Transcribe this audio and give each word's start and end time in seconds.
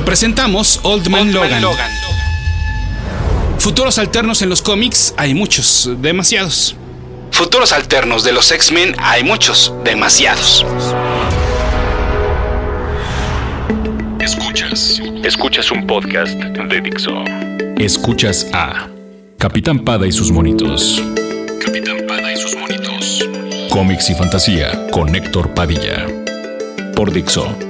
Hoy 0.00 0.06
presentamos 0.06 0.80
Old 0.82 1.08
Man, 1.08 1.30
Logan. 1.30 1.62
Futuros 3.58 3.98
alternos 3.98 4.40
en 4.40 4.48
los 4.48 4.62
cómics 4.62 5.12
hay 5.18 5.34
muchos, 5.34 5.90
demasiados. 5.98 6.74
Futuros 7.30 7.70
alternos 7.72 8.24
de 8.24 8.32
los 8.32 8.50
X-Men 8.50 8.96
hay 8.98 9.24
muchos, 9.24 9.74
demasiados. 9.84 10.64
Escuchas. 14.18 15.02
Escuchas 15.22 15.70
un 15.70 15.86
podcast 15.86 16.32
de 16.32 16.80
Dixo. 16.80 17.22
Escuchas 17.76 18.46
a 18.54 18.88
Capitán 19.36 19.80
Pada 19.80 20.06
y 20.06 20.12
sus 20.12 20.30
monitos. 20.32 21.02
Capitán 21.62 22.06
Pada 22.08 22.32
y 22.32 22.38
sus 22.38 22.56
monitos. 22.56 23.28
Cómics 23.68 24.08
y 24.08 24.14
fantasía 24.14 24.86
con 24.92 25.14
Héctor 25.14 25.52
Padilla. 25.52 26.06
Por 26.96 27.12
Dixo, 27.12 27.44
Dixo. 27.44 27.69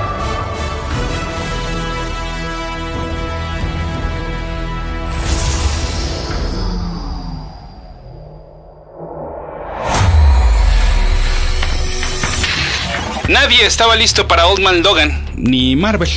Estaba 13.59 13.95
listo 13.95 14.27
para 14.27 14.47
Old 14.47 14.61
Man 14.61 14.81
Logan, 14.81 15.23
ni 15.35 15.75
Marvel. 15.75 16.09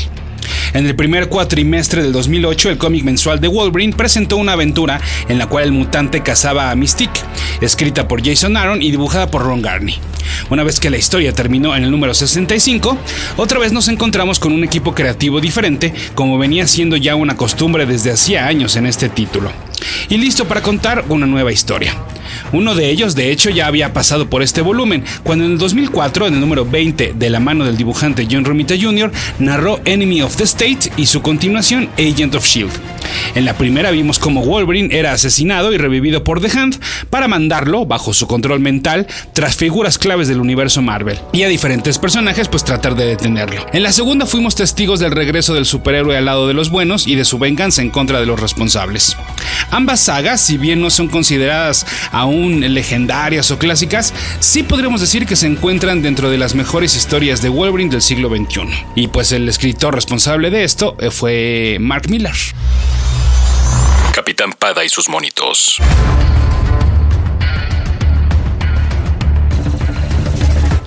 En 0.72 0.86
el 0.86 0.94
primer 0.94 1.28
cuatrimestre 1.28 2.02
del 2.02 2.12
2008, 2.12 2.70
el 2.70 2.78
cómic 2.78 3.02
mensual 3.04 3.40
de 3.40 3.48
Wolverine 3.48 3.94
presentó 3.94 4.36
una 4.36 4.52
aventura 4.52 5.00
en 5.28 5.38
la 5.38 5.46
cual 5.46 5.64
el 5.64 5.72
mutante 5.72 6.22
cazaba 6.22 6.70
a 6.70 6.77
Mystique, 6.77 7.20
escrita 7.60 8.08
por 8.08 8.24
Jason 8.24 8.56
Aaron 8.56 8.80
y 8.82 8.90
dibujada 8.90 9.30
por 9.30 9.42
Ron 9.42 9.62
Garney. 9.62 9.98
Una 10.48 10.62
vez 10.62 10.80
que 10.80 10.90
la 10.90 10.96
historia 10.96 11.32
terminó 11.32 11.77
en 11.77 11.84
el 11.84 11.90
número 11.90 12.14
65, 12.14 12.96
otra 13.36 13.58
vez 13.58 13.72
nos 13.72 13.88
encontramos 13.88 14.38
con 14.38 14.52
un 14.52 14.64
equipo 14.64 14.94
creativo 14.94 15.40
diferente, 15.40 15.92
como 16.14 16.38
venía 16.38 16.66
siendo 16.66 16.96
ya 16.96 17.14
una 17.14 17.36
costumbre 17.36 17.84
desde 17.84 18.12
hacía 18.12 18.46
años 18.46 18.77
en 18.77 18.86
este 18.86 19.08
título. 19.08 19.52
Y 20.08 20.16
listo 20.16 20.46
para 20.46 20.62
contar 20.62 21.05
una 21.08 21.27
nueva 21.27 21.52
historia. 21.52 21.94
Uno 22.52 22.74
de 22.74 22.90
ellos, 22.90 23.14
de 23.14 23.30
hecho, 23.30 23.50
ya 23.50 23.66
había 23.66 23.92
pasado 23.92 24.28
por 24.28 24.42
este 24.42 24.60
volumen, 24.60 25.04
cuando 25.22 25.44
en 25.44 25.52
el 25.52 25.58
2004, 25.58 26.27
en 26.27 26.34
el 26.34 26.40
número 26.40 26.64
20, 26.64 27.14
de 27.14 27.30
la 27.30 27.40
mano 27.40 27.64
del 27.64 27.77
dibujante 27.77 28.27
John 28.30 28.44
Romita 28.44 28.74
Jr., 28.80 29.10
narró 29.38 29.80
Enemy 29.84 30.22
of 30.22 30.36
the 30.36 30.44
State 30.44 30.92
y 30.96 31.06
su 31.06 31.22
continuación, 31.22 31.88
Agent 31.98 32.34
of 32.34 32.46
Shield. 32.46 32.72
En 33.34 33.44
la 33.44 33.56
primera 33.58 33.90
vimos 33.90 34.18
cómo 34.18 34.44
Wolverine 34.44 34.96
era 34.96 35.12
asesinado 35.12 35.72
y 35.72 35.78
revivido 35.78 36.24
por 36.24 36.40
The 36.40 36.58
Hand 36.58 36.80
para 37.10 37.28
mandarlo, 37.28 37.86
bajo 37.86 38.12
su 38.12 38.26
control 38.26 38.60
mental, 38.60 39.06
tras 39.32 39.56
figuras 39.56 39.98
claves 39.98 40.28
del 40.28 40.40
universo 40.40 40.82
Marvel, 40.82 41.18
y 41.32 41.42
a 41.42 41.48
diferentes 41.48 41.98
personajes 41.98 42.48
pues 42.48 42.64
tratar 42.64 42.94
de 42.94 43.06
detenerlo. 43.06 43.66
En 43.72 43.82
la 43.82 43.92
segunda 43.92 44.26
fuimos 44.26 44.54
testigos 44.54 45.00
del 45.00 45.12
regreso 45.12 45.54
del 45.54 45.66
superhéroe 45.66 46.16
al 46.16 46.24
lado 46.24 46.48
de 46.48 46.54
los 46.54 46.70
buenos 46.70 47.06
y 47.06 47.14
de 47.14 47.24
su 47.24 47.38
venganza 47.38 47.82
en 47.82 47.90
contra 47.90 48.20
de 48.20 48.26
los 48.26 48.40
responsables. 48.40 49.16
Ambas 49.70 50.00
sagas, 50.00 50.40
si 50.40 50.58
bien 50.58 50.80
no 50.80 50.90
son 50.90 51.08
consideradas 51.08 51.86
aún 52.12 52.60
legendarias 52.74 53.50
o 53.50 53.58
clásicas, 53.58 54.12
sí 54.40 54.62
podríamos 54.62 55.00
decir 55.00 55.26
que 55.26 55.36
se 55.36 55.46
encuentran 55.46 56.02
dentro 56.02 56.30
de 56.30 56.38
las 56.38 56.54
mejores 56.54 56.96
historias 56.96 57.42
de 57.42 57.48
Wolverine 57.48 57.90
del 57.90 58.02
siglo 58.02 58.28
XXI. 58.28 58.62
Y 58.94 59.08
pues 59.08 59.33
el 59.33 59.48
escritor 59.48 59.94
responsable 59.94 60.50
de 60.50 60.64
esto 60.64 60.96
eh, 61.00 61.10
fue 61.10 61.78
Mark 61.80 62.08
Miller. 62.08 62.34
Capitán 64.14 64.52
Pada 64.52 64.85
y 64.85 64.89
sus 64.89 65.08
monitos. 65.08 65.79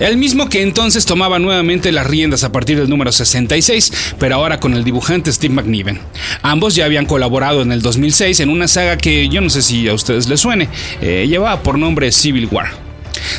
El 0.00 0.16
mismo 0.16 0.48
que 0.48 0.62
entonces 0.62 1.04
tomaba 1.04 1.38
nuevamente 1.38 1.92
las 1.92 2.06
riendas 2.06 2.42
a 2.42 2.52
partir 2.52 2.78
del 2.78 2.88
número 2.88 3.12
66, 3.12 4.14
pero 4.18 4.36
ahora 4.36 4.60
con 4.60 4.72
el 4.72 4.82
dibujante 4.82 5.30
Steve 5.30 5.52
McNiven. 5.52 6.00
Ambos 6.40 6.74
ya 6.74 6.86
habían 6.86 7.04
colaborado 7.04 7.60
en 7.60 7.70
el 7.70 7.82
2006 7.82 8.40
en 8.40 8.48
una 8.48 8.66
saga 8.66 8.96
que 8.96 9.28
yo 9.28 9.42
no 9.42 9.50
sé 9.50 9.60
si 9.60 9.86
a 9.88 9.92
ustedes 9.92 10.26
les 10.26 10.40
suene, 10.40 10.70
eh, 11.02 11.26
llevaba 11.28 11.62
por 11.62 11.78
nombre 11.78 12.10
Civil 12.12 12.48
War. 12.50 12.87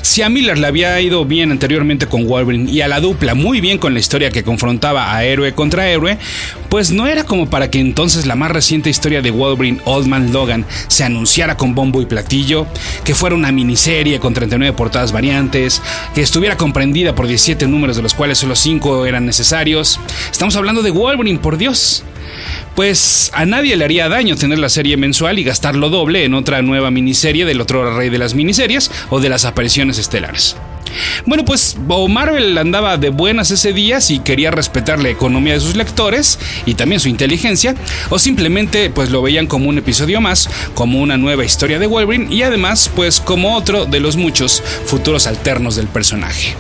Si 0.02 0.22
a 0.22 0.30
Miller 0.30 0.58
le 0.58 0.68
había 0.68 1.00
ido 1.02 1.26
bien 1.26 1.52
anteriormente 1.52 2.08
con 2.08 2.28
Wolverine 2.28 2.70
y 2.72 2.82
a 2.82 2.88
la 2.88 3.00
dupla 3.00 3.36
muy 3.36 3.62
bien 3.62 3.78
con 3.78 3.94
la 3.94 4.00
historia 4.00 4.32
que 4.32 4.44
confrontaba 4.44 5.16
a 5.16 5.24
héroe 5.24 5.54
contra 5.54 5.90
héroe, 5.90 6.18
pues 6.70 6.92
no 6.92 7.08
era 7.08 7.24
como 7.24 7.50
para 7.50 7.70
que 7.70 7.80
entonces 7.80 8.26
la 8.26 8.36
más 8.36 8.52
reciente 8.52 8.90
historia 8.90 9.22
de 9.22 9.32
Wolverine 9.32 9.82
Old 9.86 10.08
Man 10.08 10.32
Logan 10.32 10.66
se 10.88 11.04
anunciara 11.04 11.58
con 11.58 11.76
bombo 11.76 12.02
y 12.02 12.06
platillo, 12.06 12.68
que 13.04 13.16
fuera 13.16 13.36
una 13.36 13.52
miniserie 13.52 14.20
con 14.20 14.34
39 14.34 14.76
portadas 14.76 15.12
variantes, 15.12 15.82
que 16.14 16.22
estuviera 16.22 16.58
comprendida 16.58 17.16
por 17.16 17.28
17 17.28 17.68
números 17.68 17.96
de 17.96 18.04
los 18.04 18.14
cuales 18.14 18.38
solo 18.38 18.56
5 18.56 19.06
eran 19.06 19.26
necesarios. 19.26 20.00
Estamos 20.32 20.56
hablando 20.56 20.82
de 20.82 20.92
Wolverine, 20.92 21.40
por 21.40 21.58
Dios 21.58 22.04
pues 22.76 23.32
a 23.34 23.46
nadie 23.46 23.76
le 23.76 23.86
haría 23.86 24.10
daño 24.10 24.36
tener 24.36 24.60
la 24.60 24.70
serie 24.70 24.98
mensual 24.98 25.40
y 25.40 25.44
gastarlo 25.44 25.90
doble 25.90 26.26
en 26.26 26.34
otra 26.34 26.62
nueva 26.62 26.92
miniserie 26.92 27.46
del 27.46 27.62
otro 27.62 27.98
rey 27.98 28.10
de 28.10 28.18
las 28.18 28.36
miniseries 28.36 28.92
o 29.10 29.20
de 29.20 29.30
las 29.30 29.46
apariciones 29.46 29.98
estelares. 29.98 30.56
Bueno, 31.26 31.46
pues 31.46 31.78
o 31.88 32.08
Marvel 32.08 32.58
andaba 32.58 32.98
de 32.98 33.10
buenas 33.10 33.52
ese 33.52 33.74
día 33.74 34.02
si 34.02 34.20
quería 34.20 34.52
respetar 34.52 35.02
la 35.02 35.10
economía 35.10 35.54
de 35.54 35.60
sus 35.60 35.76
lectores 35.76 36.40
y 36.66 36.76
también 36.76 37.00
su 37.00 37.10
inteligencia, 37.10 37.76
o 38.10 38.20
simplemente 38.20 38.90
pues 38.90 39.10
lo 39.10 39.22
veían 39.22 39.48
como 39.48 39.70
un 39.70 39.78
episodio 39.78 40.22
más, 40.22 40.50
como 40.74 41.00
una 41.00 41.18
nueva 41.18 41.46
historia 41.46 41.80
de 41.80 41.88
Wolverine 41.88 42.34
y 42.34 42.44
además 42.44 42.90
pues 42.96 43.20
como 43.20 43.56
otro 43.56 43.86
de 43.86 44.00
los 44.00 44.16
muchos 44.16 44.64
futuros 44.86 45.28
alternos 45.28 45.76
del 45.76 45.88
personaje. 45.88 46.56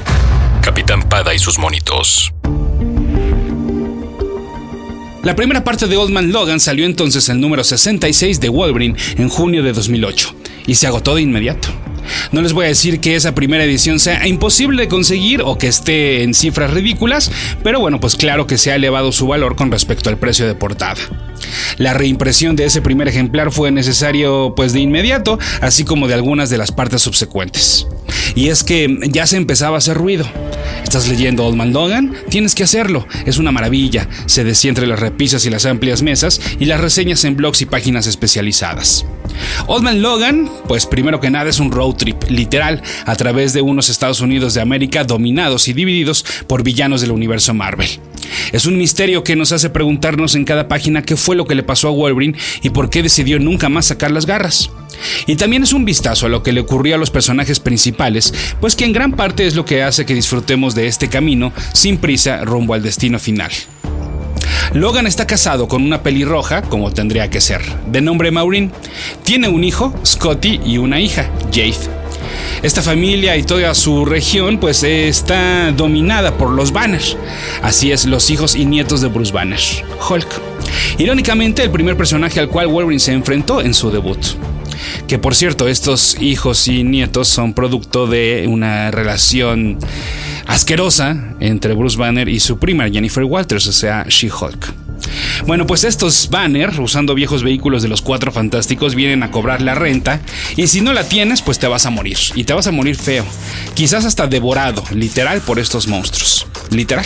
Capitán 0.61 1.03
Pada 1.03 1.33
y 1.33 1.39
sus 1.39 1.57
monitos. 1.57 2.31
La 5.29 5.35
primera 5.35 5.63
parte 5.63 5.85
de 5.85 5.95
Old 5.95 6.09
Man 6.09 6.31
Logan 6.31 6.59
salió 6.59 6.87
entonces 6.87 7.29
el 7.29 7.39
número 7.39 7.63
66 7.63 8.39
de 8.39 8.49
Wolverine 8.49 8.97
en 9.15 9.29
junio 9.29 9.61
de 9.61 9.73
2008 9.73 10.33
y 10.65 10.73
se 10.73 10.87
agotó 10.87 11.13
de 11.13 11.21
inmediato. 11.21 11.69
No 12.31 12.41
les 12.41 12.51
voy 12.51 12.65
a 12.65 12.69
decir 12.69 12.99
que 12.99 13.15
esa 13.15 13.35
primera 13.35 13.63
edición 13.63 13.99
sea 13.99 14.27
imposible 14.27 14.81
de 14.81 14.87
conseguir 14.87 15.43
o 15.43 15.55
que 15.59 15.67
esté 15.67 16.23
en 16.23 16.33
cifras 16.33 16.73
ridículas, 16.73 17.31
pero 17.63 17.79
bueno, 17.79 17.99
pues 17.99 18.15
claro 18.15 18.47
que 18.47 18.57
se 18.57 18.71
ha 18.71 18.75
elevado 18.75 19.11
su 19.11 19.27
valor 19.27 19.55
con 19.55 19.69
respecto 19.69 20.09
al 20.09 20.17
precio 20.17 20.47
de 20.47 20.55
portada. 20.55 20.97
La 21.77 21.93
reimpresión 21.93 22.55
de 22.55 22.65
ese 22.65 22.81
primer 22.81 23.07
ejemplar 23.07 23.51
fue 23.51 23.71
necesario 23.71 24.53
pues 24.55 24.73
de 24.73 24.79
inmediato, 24.79 25.39
así 25.61 25.83
como 25.83 26.07
de 26.07 26.13
algunas 26.13 26.49
de 26.49 26.57
las 26.57 26.71
partes 26.71 27.01
subsecuentes. 27.01 27.87
Y 28.35 28.49
es 28.49 28.63
que 28.63 28.97
ya 29.09 29.25
se 29.25 29.37
empezaba 29.37 29.75
a 29.75 29.79
hacer 29.79 29.97
ruido. 29.97 30.25
¿Estás 30.83 31.07
leyendo 31.07 31.45
Old 31.45 31.55
Man 31.55 31.73
Logan? 31.73 32.15
Tienes 32.29 32.55
que 32.55 32.63
hacerlo. 32.63 33.07
Es 33.25 33.37
una 33.37 33.51
maravilla. 33.51 34.07
Se 34.25 34.43
decía 34.43 34.69
entre 34.69 34.87
las 34.87 34.99
repisas 34.99 35.45
y 35.45 35.49
las 35.49 35.65
amplias 35.65 36.01
mesas 36.01 36.39
y 36.59 36.65
las 36.65 36.79
reseñas 36.79 37.23
en 37.25 37.35
blogs 37.35 37.61
y 37.61 37.65
páginas 37.65 38.07
especializadas. 38.07 39.05
Old 39.67 39.83
Man 39.83 40.01
Logan, 40.01 40.49
pues 40.67 40.85
primero 40.85 41.19
que 41.19 41.29
nada 41.29 41.49
es 41.49 41.59
un 41.59 41.71
road 41.71 41.95
trip, 41.95 42.23
literal, 42.29 42.81
a 43.05 43.15
través 43.15 43.53
de 43.53 43.61
unos 43.61 43.89
Estados 43.89 44.21
Unidos 44.21 44.53
de 44.53 44.61
América 44.61 45.03
dominados 45.03 45.67
y 45.67 45.73
divididos 45.73 46.25
por 46.47 46.63
villanos 46.63 47.01
del 47.01 47.11
universo 47.11 47.53
Marvel. 47.53 47.89
Es 48.51 48.65
un 48.65 48.77
misterio 48.77 49.23
que 49.23 49.35
nos 49.35 49.51
hace 49.51 49.69
preguntarnos 49.69 50.35
en 50.35 50.45
cada 50.45 50.67
página 50.67 51.01
qué 51.01 51.15
fue 51.15 51.35
lo 51.35 51.45
que 51.45 51.55
le 51.55 51.63
pasó 51.63 51.87
a 51.87 51.91
Wolverine 51.91 52.37
y 52.61 52.69
por 52.69 52.89
qué 52.89 53.03
decidió 53.03 53.39
nunca 53.39 53.69
más 53.69 53.87
sacar 53.87 54.11
las 54.11 54.25
garras. 54.25 54.71
Y 55.27 55.35
también 55.35 55.63
es 55.63 55.73
un 55.73 55.85
vistazo 55.85 56.25
a 56.25 56.29
lo 56.29 56.43
que 56.43 56.51
le 56.51 56.61
ocurrió 56.61 56.95
a 56.95 56.97
los 56.97 57.11
personajes 57.11 57.59
principales, 57.59 58.33
pues 58.59 58.75
que 58.75 58.85
en 58.85 58.93
gran 58.93 59.13
parte 59.13 59.47
es 59.47 59.55
lo 59.55 59.65
que 59.65 59.83
hace 59.83 60.05
que 60.05 60.13
disfrutemos 60.13 60.75
de 60.75 60.87
este 60.87 61.07
camino 61.09 61.53
sin 61.73 61.97
prisa 61.97 62.43
rumbo 62.43 62.73
al 62.73 62.83
destino 62.83 63.19
final. 63.19 63.51
Logan 64.73 65.07
está 65.07 65.25
casado 65.25 65.67
con 65.67 65.83
una 65.83 66.03
pelirroja, 66.03 66.61
como 66.61 66.91
tendría 66.91 67.29
que 67.29 67.41
ser, 67.41 67.61
de 67.87 68.01
nombre 68.01 68.29
Maureen. 68.31 68.71
Tiene 69.23 69.47
un 69.47 69.63
hijo, 69.63 69.93
Scotty, 70.05 70.59
y 70.63 70.77
una 70.77 70.99
hija, 70.99 71.29
Jade. 71.51 71.98
Esta 72.61 72.81
familia 72.81 73.37
y 73.37 73.43
toda 73.43 73.73
su 73.73 74.05
región 74.05 74.59
pues 74.59 74.83
está 74.83 75.71
dominada 75.71 76.37
por 76.37 76.51
los 76.51 76.71
Banner. 76.71 77.01
Así 77.61 77.91
es, 77.91 78.05
los 78.05 78.29
hijos 78.29 78.55
y 78.55 78.65
nietos 78.65 79.01
de 79.01 79.07
Bruce 79.07 79.31
Banner, 79.31 79.59
Hulk. 80.09 80.27
Irónicamente, 80.97 81.63
el 81.63 81.71
primer 81.71 81.95
personaje 81.95 82.39
al 82.39 82.49
cual 82.49 82.67
Wolverine 82.67 82.99
se 82.99 83.13
enfrentó 83.13 83.61
en 83.61 83.73
su 83.73 83.91
debut. 83.91 84.19
Que 85.07 85.17
por 85.17 85.35
cierto, 85.35 85.67
estos 85.67 86.19
hijos 86.19 86.67
y 86.67 86.83
nietos 86.83 87.27
son 87.27 87.53
producto 87.53 88.07
de 88.07 88.45
una 88.47 88.91
relación 88.91 89.77
asquerosa 90.45 91.35
entre 91.39 91.73
Bruce 91.73 91.97
Banner 91.97 92.27
y 92.27 92.39
su 92.39 92.59
prima 92.59 92.89
Jennifer 92.89 93.23
Walters, 93.23 93.67
o 93.67 93.73
sea, 93.73 94.05
She-Hulk. 94.07 94.88
Bueno, 95.45 95.65
pues 95.65 95.83
estos 95.83 96.29
Banner, 96.29 96.79
usando 96.79 97.15
viejos 97.15 97.43
vehículos 97.43 97.81
de 97.81 97.89
los 97.89 98.01
Cuatro 98.01 98.31
Fantásticos, 98.31 98.95
vienen 98.95 99.23
a 99.23 99.31
cobrar 99.31 99.61
la 99.61 99.75
renta 99.75 100.21
y 100.55 100.67
si 100.67 100.81
no 100.81 100.93
la 100.93 101.03
tienes, 101.03 101.41
pues 101.41 101.59
te 101.59 101.67
vas 101.67 101.85
a 101.85 101.89
morir. 101.89 102.17
Y 102.35 102.43
te 102.43 102.53
vas 102.53 102.67
a 102.67 102.71
morir 102.71 102.95
feo. 102.95 103.25
Quizás 103.73 104.05
hasta 104.05 104.27
devorado, 104.27 104.83
literal, 104.93 105.41
por 105.41 105.59
estos 105.59 105.87
monstruos. 105.87 106.47
Literal. 106.71 107.05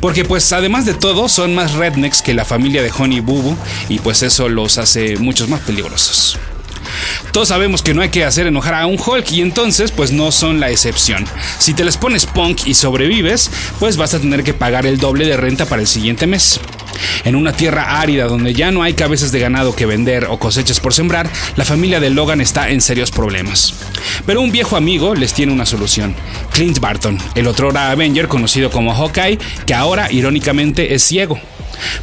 Porque 0.00 0.24
pues 0.24 0.52
además 0.52 0.86
de 0.86 0.94
todo 0.94 1.28
son 1.28 1.54
más 1.54 1.74
rednecks 1.74 2.22
que 2.22 2.34
la 2.34 2.44
familia 2.44 2.82
de 2.82 2.92
Honey 2.96 3.20
Boo 3.20 3.56
y 3.88 3.98
pues 3.98 4.22
eso 4.22 4.48
los 4.48 4.78
hace 4.78 5.16
muchos 5.16 5.48
más 5.48 5.60
peligrosos. 5.60 6.38
Todos 7.32 7.48
sabemos 7.48 7.82
que 7.82 7.94
no 7.94 8.02
hay 8.02 8.08
que 8.08 8.24
hacer 8.24 8.46
enojar 8.46 8.74
a 8.74 8.86
un 8.86 8.98
Hulk 8.98 9.30
y 9.32 9.42
entonces 9.42 9.90
pues 9.90 10.12
no 10.12 10.32
son 10.32 10.60
la 10.60 10.70
excepción. 10.70 11.24
Si 11.58 11.74
te 11.74 11.84
les 11.84 11.96
pones 11.96 12.26
punk 12.26 12.66
y 12.66 12.74
sobrevives, 12.74 13.50
pues 13.78 13.96
vas 13.96 14.14
a 14.14 14.20
tener 14.20 14.42
que 14.42 14.54
pagar 14.54 14.86
el 14.86 14.98
doble 14.98 15.26
de 15.26 15.36
renta 15.36 15.66
para 15.66 15.82
el 15.82 15.88
siguiente 15.88 16.26
mes. 16.26 16.60
En 17.24 17.36
una 17.36 17.52
tierra 17.52 18.00
árida 18.00 18.26
donde 18.26 18.54
ya 18.54 18.70
no 18.70 18.82
hay 18.82 18.94
cabezas 18.94 19.32
de 19.32 19.40
ganado 19.40 19.74
que 19.74 19.86
vender 19.86 20.26
o 20.26 20.38
cosechas 20.38 20.80
por 20.80 20.94
sembrar, 20.94 21.28
la 21.56 21.64
familia 21.64 22.00
de 22.00 22.10
Logan 22.10 22.40
está 22.40 22.70
en 22.70 22.80
serios 22.80 23.10
problemas. 23.10 23.74
Pero 24.24 24.40
un 24.40 24.52
viejo 24.52 24.76
amigo 24.76 25.14
les 25.14 25.34
tiene 25.34 25.52
una 25.52 25.66
solución. 25.66 26.14
Clint 26.52 26.80
Barton, 26.80 27.18
el 27.34 27.46
otrora 27.46 27.90
Avenger 27.90 28.28
conocido 28.28 28.70
como 28.70 28.94
Hawkeye, 28.94 29.38
que 29.66 29.74
ahora 29.74 30.10
irónicamente 30.10 30.94
es 30.94 31.02
ciego. 31.02 31.38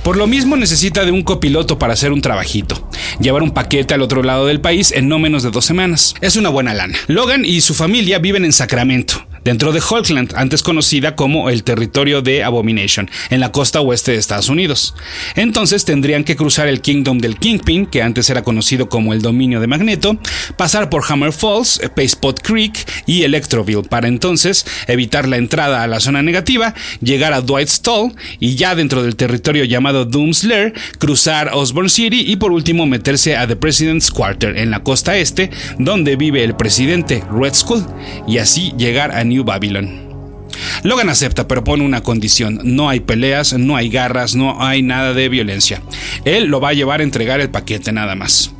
Por 0.03 0.17
lo 0.17 0.27
mismo 0.27 0.55
necesita 0.55 1.05
de 1.05 1.11
un 1.11 1.23
copiloto 1.23 1.79
para 1.79 1.93
hacer 1.93 2.11
un 2.11 2.21
trabajito, 2.21 2.89
llevar 3.19 3.43
un 3.43 3.51
paquete 3.51 3.93
al 3.93 4.01
otro 4.01 4.23
lado 4.23 4.45
del 4.45 4.61
país 4.61 4.91
en 4.91 5.07
no 5.07 5.19
menos 5.19 5.43
de 5.43 5.51
dos 5.51 5.65
semanas. 5.65 6.13
Es 6.21 6.35
una 6.35 6.49
buena 6.49 6.73
lana. 6.73 6.97
Logan 7.07 7.45
y 7.45 7.61
su 7.61 7.73
familia 7.73 8.19
viven 8.19 8.45
en 8.45 8.53
Sacramento, 8.53 9.25
dentro 9.43 9.71
de 9.71 9.81
Hulkland, 9.81 10.33
antes 10.35 10.63
conocida 10.63 11.15
como 11.15 11.49
el 11.49 11.63
territorio 11.63 12.21
de 12.21 12.43
Abomination, 12.43 13.09
en 13.29 13.39
la 13.39 13.51
costa 13.51 13.81
oeste 13.81 14.11
de 14.11 14.17
Estados 14.17 14.49
Unidos. 14.49 14.95
Entonces 15.35 15.85
tendrían 15.85 16.23
que 16.23 16.35
cruzar 16.35 16.67
el 16.67 16.81
Kingdom 16.81 17.19
del 17.19 17.37
Kingpin, 17.37 17.85
que 17.85 18.01
antes 18.01 18.29
era 18.29 18.43
conocido 18.43 18.89
como 18.89 19.13
el 19.13 19.21
dominio 19.21 19.59
de 19.59 19.67
Magneto, 19.67 20.17
pasar 20.57 20.89
por 20.89 21.03
Hammer 21.07 21.33
Falls, 21.33 21.79
Pacepot 21.95 22.41
Creek 22.41 22.73
y 23.05 23.23
Electroville 23.23 23.83
para 23.83 24.07
entonces 24.07 24.65
evitar 24.87 25.27
la 25.27 25.37
entrada 25.37 25.83
a 25.83 25.87
la 25.87 25.99
zona 25.99 26.21
negativa, 26.21 26.73
llegar 27.01 27.33
a 27.33 27.41
Dwight 27.41 27.69
Stall 27.69 28.13
y 28.39 28.55
ya 28.55 28.75
dentro 28.75 29.03
del 29.03 29.15
territorio 29.15 29.65
llamado 29.65 30.05
Doom's 30.05 30.43
Lair, 30.43 30.73
cruzar 30.99 31.51
Osborn 31.53 31.89
City 31.89 32.23
y 32.27 32.35
por 32.37 32.51
último 32.51 32.85
meterse 32.85 33.35
a 33.35 33.47
The 33.47 33.55
President's 33.55 34.11
Quarter 34.11 34.57
en 34.57 34.71
la 34.71 34.83
costa 34.83 35.17
este, 35.17 35.49
donde 35.77 36.15
vive 36.15 36.43
el 36.43 36.55
presidente 36.55 37.23
Red 37.31 37.53
Skull, 37.53 37.85
y 38.27 38.37
así 38.37 38.73
llegar 38.77 39.11
a 39.11 39.23
New 39.33 39.43
Babylon. 39.43 40.13
Logan 40.83 41.09
acepta, 41.09 41.47
pero 41.47 41.63
pone 41.63 41.83
una 41.83 42.03
condición. 42.03 42.59
No 42.63 42.89
hay 42.89 42.99
peleas, 42.99 43.53
no 43.53 43.75
hay 43.75 43.89
garras, 43.89 44.35
no 44.35 44.63
hay 44.63 44.83
nada 44.83 45.13
de 45.13 45.27
violencia. 45.27 45.81
Él 46.25 46.45
lo 46.45 46.61
va 46.61 46.69
a 46.69 46.73
llevar 46.73 46.99
a 46.99 47.03
entregar 47.03 47.39
el 47.41 47.49
paquete 47.49 47.91
nada 47.91 48.15
más. 48.15 48.52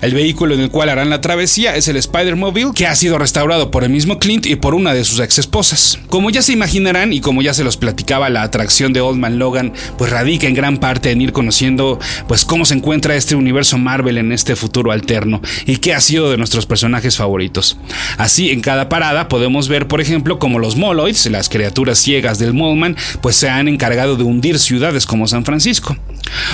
El 0.00 0.14
vehículo 0.14 0.54
en 0.54 0.60
el 0.60 0.70
cual 0.70 0.88
harán 0.88 1.10
la 1.10 1.20
travesía 1.20 1.76
es 1.76 1.88
el 1.88 1.96
Spider-Mobile, 1.96 2.72
que 2.74 2.86
ha 2.86 2.94
sido 2.94 3.18
restaurado 3.18 3.70
por 3.70 3.84
el 3.84 3.90
mismo 3.90 4.18
Clint 4.18 4.46
y 4.46 4.56
por 4.56 4.74
una 4.74 4.94
de 4.94 5.04
sus 5.04 5.20
ex 5.20 5.38
esposas. 5.38 5.98
Como 6.08 6.30
ya 6.30 6.42
se 6.42 6.52
imaginarán 6.52 7.12
y 7.12 7.20
como 7.20 7.42
ya 7.42 7.54
se 7.54 7.64
los 7.64 7.76
platicaba, 7.76 8.30
la 8.30 8.42
atracción 8.42 8.92
de 8.92 9.00
Old 9.00 9.18
Man 9.18 9.38
Logan 9.38 9.72
pues 9.98 10.10
radica 10.10 10.46
en 10.46 10.54
gran 10.54 10.78
parte 10.78 11.10
en 11.10 11.20
ir 11.20 11.32
conociendo 11.32 11.98
pues 12.28 12.44
cómo 12.44 12.64
se 12.64 12.74
encuentra 12.74 13.14
este 13.14 13.34
universo 13.34 13.78
Marvel 13.78 14.18
en 14.18 14.32
este 14.32 14.56
futuro 14.56 14.92
alterno 14.92 15.40
y 15.66 15.76
qué 15.76 15.94
ha 15.94 16.00
sido 16.00 16.30
de 16.30 16.36
nuestros 16.36 16.66
personajes 16.66 17.16
favoritos. 17.16 17.76
Así, 18.16 18.50
en 18.50 18.60
cada 18.60 18.88
parada 18.88 19.28
podemos 19.28 19.68
ver, 19.68 19.86
por 19.88 20.00
ejemplo, 20.00 20.38
como 20.38 20.58
los 20.58 20.76
Moloids, 20.76 21.26
las 21.26 21.48
criaturas 21.48 21.98
ciegas 21.98 22.38
del 22.38 22.54
Moleman, 22.54 22.96
pues 23.20 23.36
se 23.36 23.48
han 23.48 23.68
encargado 23.68 24.16
de 24.16 24.24
hundir 24.24 24.58
ciudades 24.58 25.06
como 25.06 25.26
San 25.26 25.44
Francisco. 25.44 25.96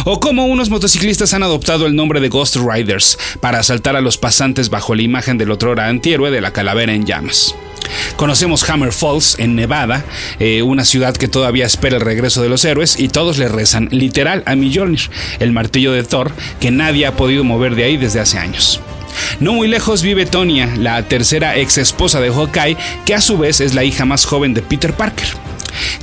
O 0.04 0.20
como 0.20 0.46
unos 0.46 0.70
motociclistas 0.70 1.34
han 1.34 1.42
adoptado 1.42 1.86
el 1.86 1.94
nombre 1.94 2.20
de 2.20 2.28
Ghost 2.28 2.56
Riders 2.56 3.15
para 3.40 3.58
asaltar 3.58 3.96
a 3.96 4.00
los 4.00 4.18
pasantes 4.18 4.70
bajo 4.70 4.94
la 4.94 5.02
imagen 5.02 5.38
del 5.38 5.50
otrora 5.50 5.88
antihéroe 5.88 6.30
de 6.30 6.40
la 6.40 6.52
calavera 6.52 6.92
en 6.92 7.06
llamas. 7.06 7.54
Conocemos 8.16 8.68
Hammer 8.68 8.92
Falls 8.92 9.36
en 9.38 9.54
Nevada, 9.54 10.04
eh, 10.38 10.62
una 10.62 10.84
ciudad 10.84 11.16
que 11.16 11.28
todavía 11.28 11.66
espera 11.66 11.96
el 11.96 12.02
regreso 12.02 12.42
de 12.42 12.48
los 12.48 12.64
héroes 12.64 12.98
y 12.98 13.08
todos 13.08 13.38
le 13.38 13.48
rezan 13.48 13.88
literal 13.90 14.42
a 14.46 14.56
Mjolnir, 14.56 15.10
el 15.38 15.52
martillo 15.52 15.92
de 15.92 16.02
Thor 16.02 16.32
que 16.60 16.70
nadie 16.70 17.06
ha 17.06 17.16
podido 17.16 17.44
mover 17.44 17.74
de 17.74 17.84
ahí 17.84 17.96
desde 17.96 18.20
hace 18.20 18.38
años. 18.38 18.80
No 19.40 19.52
muy 19.52 19.68
lejos 19.68 20.02
vive 20.02 20.26
Tonya, 20.26 20.74
la 20.76 21.02
tercera 21.02 21.56
ex 21.56 21.78
esposa 21.78 22.20
de 22.20 22.30
Hawkeye, 22.30 22.76
que 23.04 23.14
a 23.14 23.20
su 23.20 23.38
vez 23.38 23.60
es 23.60 23.74
la 23.74 23.84
hija 23.84 24.04
más 24.04 24.24
joven 24.24 24.54
de 24.54 24.62
Peter 24.62 24.92
Parker. 24.92 25.28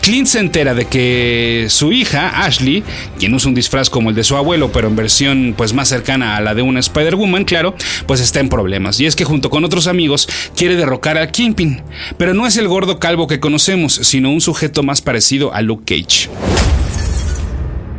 Clint 0.02 0.28
se 0.28 0.40
entera 0.40 0.74
de 0.74 0.86
que 0.86 1.68
su 1.70 1.92
hija, 1.92 2.44
Ashley, 2.46 2.84
quien 3.20 3.34
usa 3.34 3.50
un 3.50 3.56
disfraz 3.56 3.90
como 3.90 4.10
el 4.10 4.16
de 4.16 4.24
su 4.24 4.36
abuelo, 4.36 4.72
pero 4.72 4.88
en 4.88 4.96
versión 4.96 5.54
pues 5.58 5.74
más 5.74 5.90
cercana 5.90 6.38
a 6.38 6.42
la 6.42 6.54
de 6.54 6.62
una 6.62 6.80
Spider-Woman, 6.80 7.46
claro, 7.46 7.76
pues 8.08 8.20
está 8.20 8.40
en 8.40 8.50
problemas. 8.50 9.00
Y 9.00 9.06
es 9.06 9.16
que 9.16 9.26
junto 9.26 9.50
con 9.50 9.66
otros 9.66 9.88
amigos 9.88 10.28
quiere 10.56 10.76
derrocar 10.76 11.18
al 11.18 11.32
Kingpin, 11.32 11.82
pero 12.18 12.34
no 12.34 12.48
es 12.48 12.58
el 12.58 12.68
gordo 12.68 13.00
calvo 13.00 13.28
que 13.28 13.40
conocemos, 13.40 13.94
sino 13.94 14.32
un 14.32 14.42
sujeto 14.42 14.84
más 14.84 15.02
parecido 15.02 15.54
a 15.54 15.62
Luke 15.62 15.84
Cage. 15.86 16.30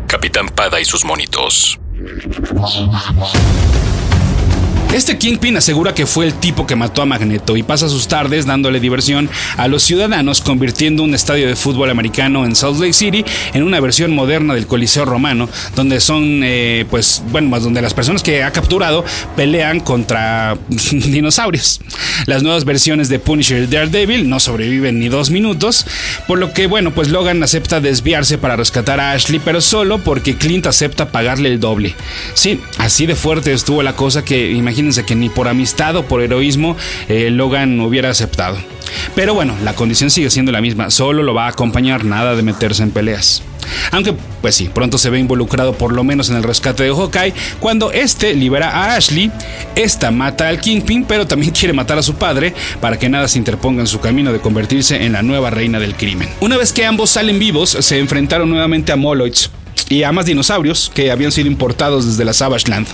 Capitán 0.06 0.48
Pada 0.48 0.80
y 0.80 0.84
sus 0.84 1.04
monitos. 1.04 1.78
Este 4.94 5.18
Kingpin 5.18 5.56
asegura 5.56 5.92
que 5.92 6.06
fue 6.06 6.24
el 6.24 6.34
tipo 6.34 6.68
que 6.68 6.76
mató 6.76 7.02
a 7.02 7.04
Magneto 7.04 7.56
y 7.56 7.64
pasa 7.64 7.88
sus 7.88 8.06
tardes 8.06 8.46
dándole 8.46 8.78
diversión 8.78 9.28
a 9.56 9.66
los 9.66 9.82
ciudadanos, 9.82 10.40
convirtiendo 10.40 11.02
un 11.02 11.14
estadio 11.14 11.48
de 11.48 11.56
fútbol 11.56 11.90
americano 11.90 12.44
en 12.44 12.54
Salt 12.54 12.78
Lake 12.78 12.92
City 12.92 13.24
en 13.54 13.64
una 13.64 13.80
versión 13.80 14.14
moderna 14.14 14.54
del 14.54 14.68
Coliseo 14.68 15.04
Romano, 15.04 15.48
donde 15.74 15.98
son, 15.98 16.42
eh, 16.44 16.86
pues, 16.90 17.24
bueno, 17.32 17.58
donde 17.58 17.82
las 17.82 17.92
personas 17.92 18.22
que 18.22 18.44
ha 18.44 18.52
capturado 18.52 19.04
pelean 19.34 19.80
contra 19.80 20.56
dinosaurios. 20.68 21.80
Las 22.26 22.44
nuevas 22.44 22.64
versiones 22.64 23.08
de 23.08 23.18
Punisher 23.18 23.64
y 23.64 23.66
Daredevil 23.66 24.28
no 24.28 24.38
sobreviven 24.38 25.00
ni 25.00 25.08
dos 25.08 25.30
minutos, 25.30 25.86
por 26.28 26.38
lo 26.38 26.52
que, 26.52 26.68
bueno, 26.68 26.94
pues 26.94 27.08
Logan 27.08 27.42
acepta 27.42 27.80
desviarse 27.80 28.38
para 28.38 28.54
rescatar 28.54 29.00
a 29.00 29.10
Ashley, 29.10 29.40
pero 29.44 29.60
solo 29.60 29.98
porque 29.98 30.36
Clint 30.36 30.68
acepta 30.68 31.10
pagarle 31.10 31.48
el 31.48 31.58
doble. 31.58 31.96
Sí, 32.34 32.60
así 32.78 33.06
de 33.06 33.16
fuerte 33.16 33.52
estuvo 33.52 33.82
la 33.82 33.96
cosa 33.96 34.24
que, 34.24 34.52
imagínense, 34.84 35.04
que 35.04 35.14
ni 35.14 35.28
por 35.28 35.48
amistad 35.48 35.96
o 35.96 36.04
por 36.04 36.22
heroísmo 36.22 36.76
eh, 37.08 37.30
Logan 37.30 37.80
hubiera 37.80 38.10
aceptado. 38.10 38.56
Pero 39.14 39.34
bueno, 39.34 39.54
la 39.64 39.74
condición 39.74 40.10
sigue 40.10 40.30
siendo 40.30 40.52
la 40.52 40.60
misma, 40.60 40.90
solo 40.90 41.22
lo 41.22 41.34
va 41.34 41.46
a 41.46 41.50
acompañar, 41.50 42.04
nada 42.04 42.36
de 42.36 42.42
meterse 42.42 42.82
en 42.82 42.90
peleas. 42.90 43.42
Aunque, 43.92 44.14
pues 44.42 44.54
sí, 44.54 44.68
pronto 44.72 44.98
se 44.98 45.08
ve 45.08 45.18
involucrado 45.18 45.72
por 45.72 45.92
lo 45.92 46.04
menos 46.04 46.28
en 46.28 46.36
el 46.36 46.42
rescate 46.42 46.82
de 46.82 46.90
Hawkeye, 46.90 47.32
cuando 47.60 47.92
este 47.92 48.34
libera 48.34 48.70
a 48.70 48.96
Ashley, 48.96 49.30
esta 49.74 50.10
mata 50.10 50.48
al 50.48 50.60
Kingpin, 50.60 51.04
pero 51.04 51.26
también 51.26 51.52
quiere 51.58 51.72
matar 51.72 51.98
a 51.98 52.02
su 52.02 52.14
padre 52.14 52.54
para 52.80 52.98
que 52.98 53.08
nada 53.08 53.26
se 53.26 53.38
interponga 53.38 53.80
en 53.80 53.86
su 53.86 54.00
camino 54.00 54.32
de 54.32 54.40
convertirse 54.40 55.04
en 55.04 55.12
la 55.12 55.22
nueva 55.22 55.48
reina 55.50 55.80
del 55.80 55.94
crimen. 55.94 56.28
Una 56.40 56.58
vez 56.58 56.72
que 56.72 56.84
ambos 56.84 57.10
salen 57.10 57.38
vivos, 57.38 57.70
se 57.70 57.98
enfrentaron 57.98 58.50
nuevamente 58.50 58.92
a 58.92 58.96
Moloids, 58.96 59.50
y 59.88 60.02
a 60.02 60.12
más 60.12 60.26
dinosaurios 60.26 60.90
que 60.94 61.10
habían 61.10 61.32
sido 61.32 61.48
importados 61.48 62.06
desde 62.06 62.24
la 62.24 62.32
Savage 62.32 62.68
Land. 62.68 62.86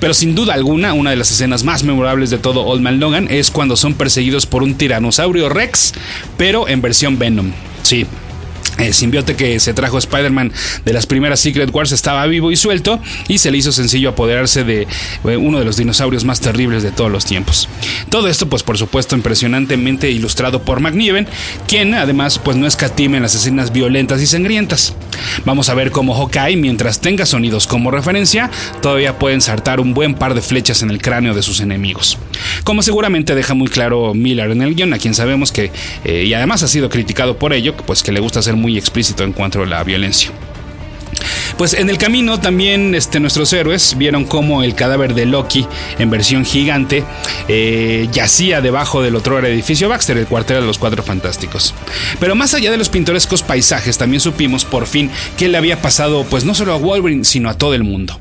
Pero 0.00 0.14
sin 0.14 0.34
duda 0.34 0.54
alguna, 0.54 0.92
una 0.92 1.10
de 1.10 1.16
las 1.16 1.30
escenas 1.30 1.64
más 1.64 1.84
memorables 1.84 2.30
de 2.30 2.38
todo 2.38 2.64
Old 2.64 2.82
Man 2.82 3.00
Logan 3.00 3.28
es 3.30 3.50
cuando 3.50 3.76
son 3.76 3.94
perseguidos 3.94 4.46
por 4.46 4.62
un 4.62 4.74
tiranosaurio 4.74 5.48
Rex, 5.48 5.94
pero 6.36 6.68
en 6.68 6.82
versión 6.82 7.18
Venom. 7.18 7.52
Sí, 7.82 8.06
el 8.78 8.94
simbiote 8.94 9.36
que 9.36 9.60
se 9.60 9.74
trajo 9.74 9.98
Spider-Man 9.98 10.52
de 10.84 10.92
las 10.92 11.06
primeras 11.06 11.40
Secret 11.40 11.70
Wars 11.72 11.92
estaba 11.92 12.26
vivo 12.26 12.50
y 12.50 12.56
suelto 12.56 13.00
y 13.28 13.38
se 13.38 13.50
le 13.50 13.58
hizo 13.58 13.72
sencillo 13.72 14.10
apoderarse 14.10 14.64
de 14.64 14.82
eh, 14.82 15.36
uno 15.36 15.58
de 15.58 15.64
los 15.64 15.76
dinosaurios 15.76 16.24
más 16.24 16.40
terribles 16.40 16.82
de 16.82 16.90
todos 16.90 17.10
los 17.10 17.24
tiempos. 17.24 17.68
Todo 18.10 18.28
esto 18.28 18.48
pues 18.48 18.62
por 18.62 18.78
supuesto 18.78 19.14
impresionantemente 19.14 20.10
ilustrado 20.10 20.62
por 20.62 20.80
McNiven, 20.80 21.26
quien 21.68 21.94
además 21.94 22.38
pues 22.38 22.56
no 22.56 22.66
escatima 22.66 23.16
en 23.16 23.22
las 23.22 23.34
escenas 23.34 23.72
violentas 23.72 24.20
y 24.20 24.26
sangrientas. 24.26 24.94
Vamos 25.44 25.68
a 25.68 25.74
ver 25.74 25.90
cómo 25.90 26.14
Hawkeye, 26.14 26.56
mientras 26.56 27.00
tenga 27.00 27.26
sonidos 27.26 27.66
como 27.66 27.90
referencia, 27.90 28.50
todavía 28.82 29.18
puede 29.18 29.34
ensartar 29.34 29.80
un 29.80 29.94
buen 29.94 30.14
par 30.14 30.34
de 30.34 30.42
flechas 30.42 30.82
en 30.82 30.90
el 30.90 31.00
cráneo 31.00 31.34
de 31.34 31.42
sus 31.42 31.60
enemigos. 31.60 32.18
Como 32.64 32.82
seguramente 32.82 33.34
deja 33.34 33.54
muy 33.54 33.68
claro 33.68 34.14
Miller 34.14 34.50
en 34.50 34.62
el 34.62 34.74
guion, 34.74 34.92
a 34.94 34.98
quien 34.98 35.14
sabemos 35.14 35.52
que, 35.52 35.70
eh, 36.04 36.24
y 36.26 36.34
además 36.34 36.62
ha 36.62 36.68
sido 36.68 36.88
criticado 36.88 37.38
por 37.38 37.52
ello, 37.52 37.76
pues 37.76 38.02
que 38.02 38.12
le 38.12 38.20
gusta 38.20 38.42
ser 38.42 38.54
muy 38.64 38.78
explícito 38.78 39.24
en 39.24 39.34
cuanto 39.34 39.62
a 39.62 39.66
la 39.66 39.84
violencia. 39.84 40.30
Pues 41.58 41.74
en 41.74 41.90
el 41.90 41.98
camino 41.98 42.40
también 42.40 42.94
este, 42.94 43.20
nuestros 43.20 43.52
héroes 43.52 43.96
vieron 43.98 44.24
cómo 44.24 44.62
el 44.62 44.74
cadáver 44.74 45.14
de 45.14 45.26
Loki, 45.26 45.66
en 45.98 46.08
versión 46.08 46.46
gigante, 46.46 47.04
eh, 47.46 48.08
yacía 48.10 48.62
debajo 48.62 49.02
del 49.02 49.16
otro 49.16 49.38
edificio 49.46 49.90
Baxter, 49.90 50.16
el 50.16 50.26
cuartel 50.26 50.60
de 50.60 50.66
los 50.66 50.78
Cuatro 50.78 51.02
Fantásticos. 51.02 51.74
Pero 52.18 52.34
más 52.34 52.54
allá 52.54 52.70
de 52.70 52.78
los 52.78 52.88
pintorescos 52.88 53.42
paisajes, 53.42 53.98
también 53.98 54.22
supimos 54.22 54.64
por 54.64 54.86
fin 54.86 55.10
qué 55.36 55.48
le 55.48 55.58
había 55.58 55.82
pasado, 55.82 56.24
pues 56.24 56.46
no 56.46 56.54
solo 56.54 56.72
a 56.72 56.78
Wolverine, 56.78 57.24
sino 57.24 57.50
a 57.50 57.58
todo 57.58 57.74
el 57.74 57.84
mundo. 57.84 58.18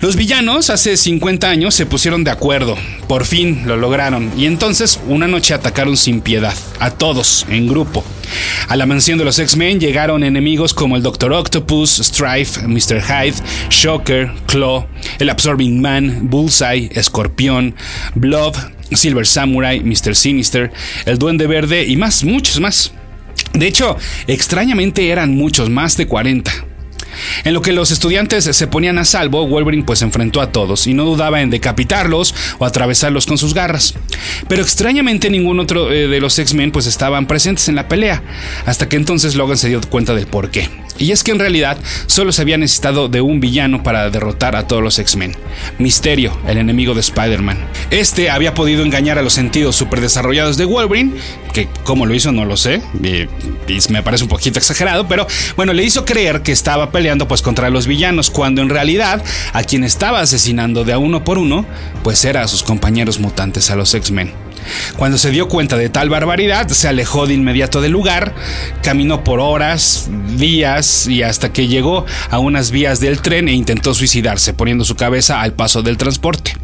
Los 0.00 0.16
villanos 0.16 0.70
hace 0.70 0.96
50 0.96 1.48
años 1.48 1.74
se 1.74 1.86
pusieron 1.86 2.24
de 2.24 2.30
acuerdo, 2.30 2.76
por 3.06 3.26
fin 3.26 3.62
lo 3.66 3.76
lograron, 3.76 4.32
y 4.36 4.46
entonces 4.46 4.98
una 5.06 5.28
noche 5.28 5.54
atacaron 5.54 5.96
sin 5.96 6.20
piedad, 6.20 6.54
a 6.78 6.90
todos, 6.90 7.46
en 7.50 7.68
grupo. 7.68 8.04
A 8.68 8.76
la 8.76 8.86
mansión 8.86 9.18
de 9.18 9.24
los 9.24 9.38
X-Men 9.38 9.80
llegaron 9.80 10.24
enemigos 10.24 10.74
como 10.74 10.96
el 10.96 11.02
Doctor 11.02 11.32
Octopus, 11.32 11.98
Strife, 11.98 12.66
Mr. 12.66 13.02
Hyde, 13.02 13.34
Shocker, 13.70 14.30
Claw, 14.46 14.86
el 15.18 15.30
Absorbing 15.30 15.80
Man, 15.80 16.28
Bullseye, 16.30 16.90
Escorpión, 16.92 17.74
Blob, 18.14 18.54
Silver 18.92 19.26
Samurai, 19.26 19.80
Mr. 19.80 20.14
Sinister, 20.14 20.72
el 21.06 21.18
Duende 21.18 21.46
Verde 21.46 21.84
y 21.86 21.96
más, 21.96 22.24
muchos 22.24 22.60
más. 22.60 22.92
De 23.52 23.66
hecho, 23.66 23.96
extrañamente 24.26 25.08
eran 25.08 25.34
muchos, 25.34 25.70
más 25.70 25.96
de 25.96 26.06
40. 26.06 26.69
En 27.44 27.54
lo 27.54 27.62
que 27.62 27.72
los 27.72 27.90
estudiantes 27.90 28.44
se 28.44 28.66
ponían 28.66 28.98
a 28.98 29.04
salvo, 29.04 29.46
Wolverine 29.46 29.84
pues 29.84 30.02
enfrentó 30.02 30.40
a 30.40 30.52
todos 30.52 30.86
y 30.86 30.94
no 30.94 31.04
dudaba 31.04 31.42
en 31.42 31.50
decapitarlos 31.50 32.34
o 32.58 32.64
atravesarlos 32.64 33.26
con 33.26 33.38
sus 33.38 33.54
garras. 33.54 33.94
Pero 34.48 34.62
extrañamente 34.62 35.30
ningún 35.30 35.60
otro 35.60 35.92
eh, 35.92 36.08
de 36.08 36.20
los 36.20 36.38
X-Men 36.38 36.72
pues 36.72 36.86
estaban 36.86 37.26
presentes 37.26 37.68
en 37.68 37.74
la 37.74 37.88
pelea, 37.88 38.22
hasta 38.66 38.88
que 38.88 38.96
entonces 38.96 39.34
Logan 39.34 39.58
se 39.58 39.68
dio 39.68 39.80
cuenta 39.82 40.14
del 40.14 40.26
por 40.26 40.50
qué. 40.50 40.68
Y 41.00 41.12
es 41.12 41.24
que 41.24 41.30
en 41.30 41.38
realidad 41.38 41.78
solo 42.06 42.30
se 42.30 42.42
había 42.42 42.58
necesitado 42.58 43.08
de 43.08 43.22
un 43.22 43.40
villano 43.40 43.82
para 43.82 44.10
derrotar 44.10 44.54
a 44.54 44.66
todos 44.66 44.82
los 44.82 44.98
X-Men. 44.98 45.34
Misterio, 45.78 46.38
el 46.46 46.58
enemigo 46.58 46.92
de 46.92 47.00
Spider-Man. 47.00 47.58
Este 47.90 48.28
había 48.28 48.52
podido 48.52 48.84
engañar 48.84 49.18
a 49.18 49.22
los 49.22 49.32
sentidos 49.32 49.76
superdesarrollados 49.76 50.58
de 50.58 50.66
Wolverine, 50.66 51.14
que 51.54 51.68
cómo 51.84 52.04
lo 52.04 52.14
hizo 52.14 52.32
no 52.32 52.44
lo 52.44 52.58
sé, 52.58 52.82
y, 53.02 53.26
me 53.90 54.02
parece 54.02 54.24
un 54.24 54.28
poquito 54.28 54.58
exagerado, 54.58 55.08
pero 55.08 55.26
bueno, 55.56 55.72
le 55.72 55.82
hizo 55.84 56.04
creer 56.04 56.42
que 56.42 56.52
estaba 56.52 56.90
peleando 56.90 57.26
pues 57.26 57.40
contra 57.40 57.70
los 57.70 57.86
villanos, 57.86 58.30
cuando 58.30 58.60
en 58.60 58.68
realidad 58.68 59.24
a 59.54 59.62
quien 59.64 59.84
estaba 59.84 60.20
asesinando 60.20 60.84
de 60.84 60.92
a 60.92 60.98
uno 60.98 61.24
por 61.24 61.38
uno, 61.38 61.64
pues 62.04 62.26
era 62.26 62.42
a 62.42 62.48
sus 62.48 62.62
compañeros 62.62 63.18
mutantes, 63.20 63.70
a 63.70 63.76
los 63.76 63.94
X-Men. 63.94 64.49
Cuando 64.96 65.18
se 65.18 65.30
dio 65.30 65.48
cuenta 65.48 65.76
de 65.76 65.88
tal 65.88 66.08
barbaridad, 66.08 66.68
se 66.68 66.88
alejó 66.88 67.26
de 67.26 67.34
inmediato 67.34 67.80
del 67.80 67.92
lugar, 67.92 68.34
caminó 68.82 69.24
por 69.24 69.40
horas, 69.40 70.08
días 70.36 71.06
y 71.06 71.22
hasta 71.22 71.52
que 71.52 71.68
llegó 71.68 72.06
a 72.30 72.38
unas 72.38 72.70
vías 72.70 73.00
del 73.00 73.20
tren 73.20 73.48
e 73.48 73.52
intentó 73.52 73.94
suicidarse, 73.94 74.54
poniendo 74.54 74.84
su 74.84 74.96
cabeza 74.96 75.40
al 75.40 75.52
paso 75.52 75.82
del 75.82 75.96
transporte. 75.96 76.54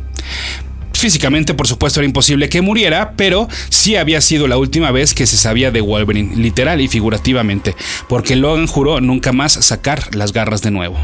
Físicamente, 0.92 1.52
por 1.52 1.66
supuesto, 1.66 2.00
era 2.00 2.06
imposible 2.06 2.48
que 2.48 2.62
muriera, 2.62 3.12
pero 3.16 3.48
sí 3.68 3.96
había 3.96 4.20
sido 4.22 4.48
la 4.48 4.56
última 4.56 4.90
vez 4.90 5.12
que 5.12 5.26
se 5.26 5.36
sabía 5.36 5.70
de 5.70 5.82
Wolverine, 5.82 6.34
literal 6.36 6.80
y 6.80 6.88
figurativamente, 6.88 7.76
porque 8.08 8.34
Logan 8.34 8.66
juró 8.66 9.00
nunca 9.02 9.32
más 9.32 9.52
sacar 9.52 10.14
las 10.16 10.32
garras 10.32 10.62
de 10.62 10.70
nuevo. 10.70 10.96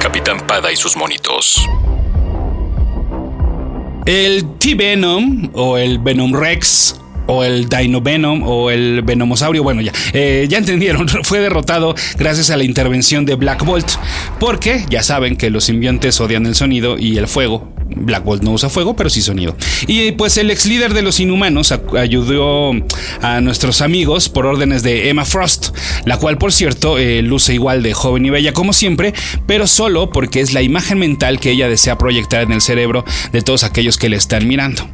Capitán 0.00 0.46
Pada 0.46 0.72
y 0.72 0.76
sus 0.76 0.96
monitos. 0.96 1.60
El 4.06 4.44
T-Venom 4.60 5.50
o 5.54 5.76
el 5.76 5.98
Venom 5.98 6.32
Rex 6.32 6.94
o 7.26 7.42
el 7.42 7.68
Dino 7.68 8.00
Venom 8.00 8.42
o 8.44 8.70
el 8.70 9.02
Venomosaurio, 9.02 9.64
bueno 9.64 9.80
ya, 9.80 9.92
eh, 10.12 10.46
ya 10.48 10.58
entendieron, 10.58 11.08
fue 11.24 11.40
derrotado 11.40 11.94
gracias 12.16 12.50
a 12.50 12.56
la 12.56 12.62
intervención 12.62 13.26
de 13.26 13.34
Black 13.34 13.64
Bolt, 13.64 13.88
porque 14.38 14.84
ya 14.88 15.02
saben 15.02 15.36
que 15.36 15.50
los 15.50 15.64
simbiontes 15.64 16.20
odian 16.20 16.46
el 16.46 16.54
sonido 16.54 16.96
y 16.96 17.18
el 17.18 17.26
fuego. 17.26 17.75
Black 17.88 18.24
Bolt 18.24 18.42
no 18.42 18.52
usa 18.52 18.68
fuego, 18.68 18.96
pero 18.96 19.10
sí 19.10 19.22
sonido. 19.22 19.56
Y 19.86 20.12
pues 20.12 20.36
el 20.38 20.50
ex 20.50 20.66
líder 20.66 20.94
de 20.94 21.02
los 21.02 21.20
inhumanos 21.20 21.72
ayudó 21.96 22.72
a 23.22 23.40
nuestros 23.40 23.80
amigos 23.80 24.28
por 24.28 24.46
órdenes 24.46 24.82
de 24.82 25.08
Emma 25.08 25.24
Frost, 25.24 25.76
la 26.04 26.18
cual 26.18 26.38
por 26.38 26.52
cierto 26.52 26.98
eh, 26.98 27.22
luce 27.22 27.54
igual 27.54 27.82
de 27.82 27.94
joven 27.94 28.26
y 28.26 28.30
bella 28.30 28.52
como 28.52 28.72
siempre, 28.72 29.14
pero 29.46 29.66
solo 29.66 30.10
porque 30.10 30.40
es 30.40 30.52
la 30.52 30.62
imagen 30.62 30.98
mental 30.98 31.40
que 31.40 31.50
ella 31.50 31.68
desea 31.68 31.98
proyectar 31.98 32.42
en 32.42 32.52
el 32.52 32.60
cerebro 32.60 33.04
de 33.32 33.42
todos 33.42 33.64
aquellos 33.64 33.96
que 33.98 34.08
le 34.08 34.16
están 34.16 34.46
mirando. 34.48 34.88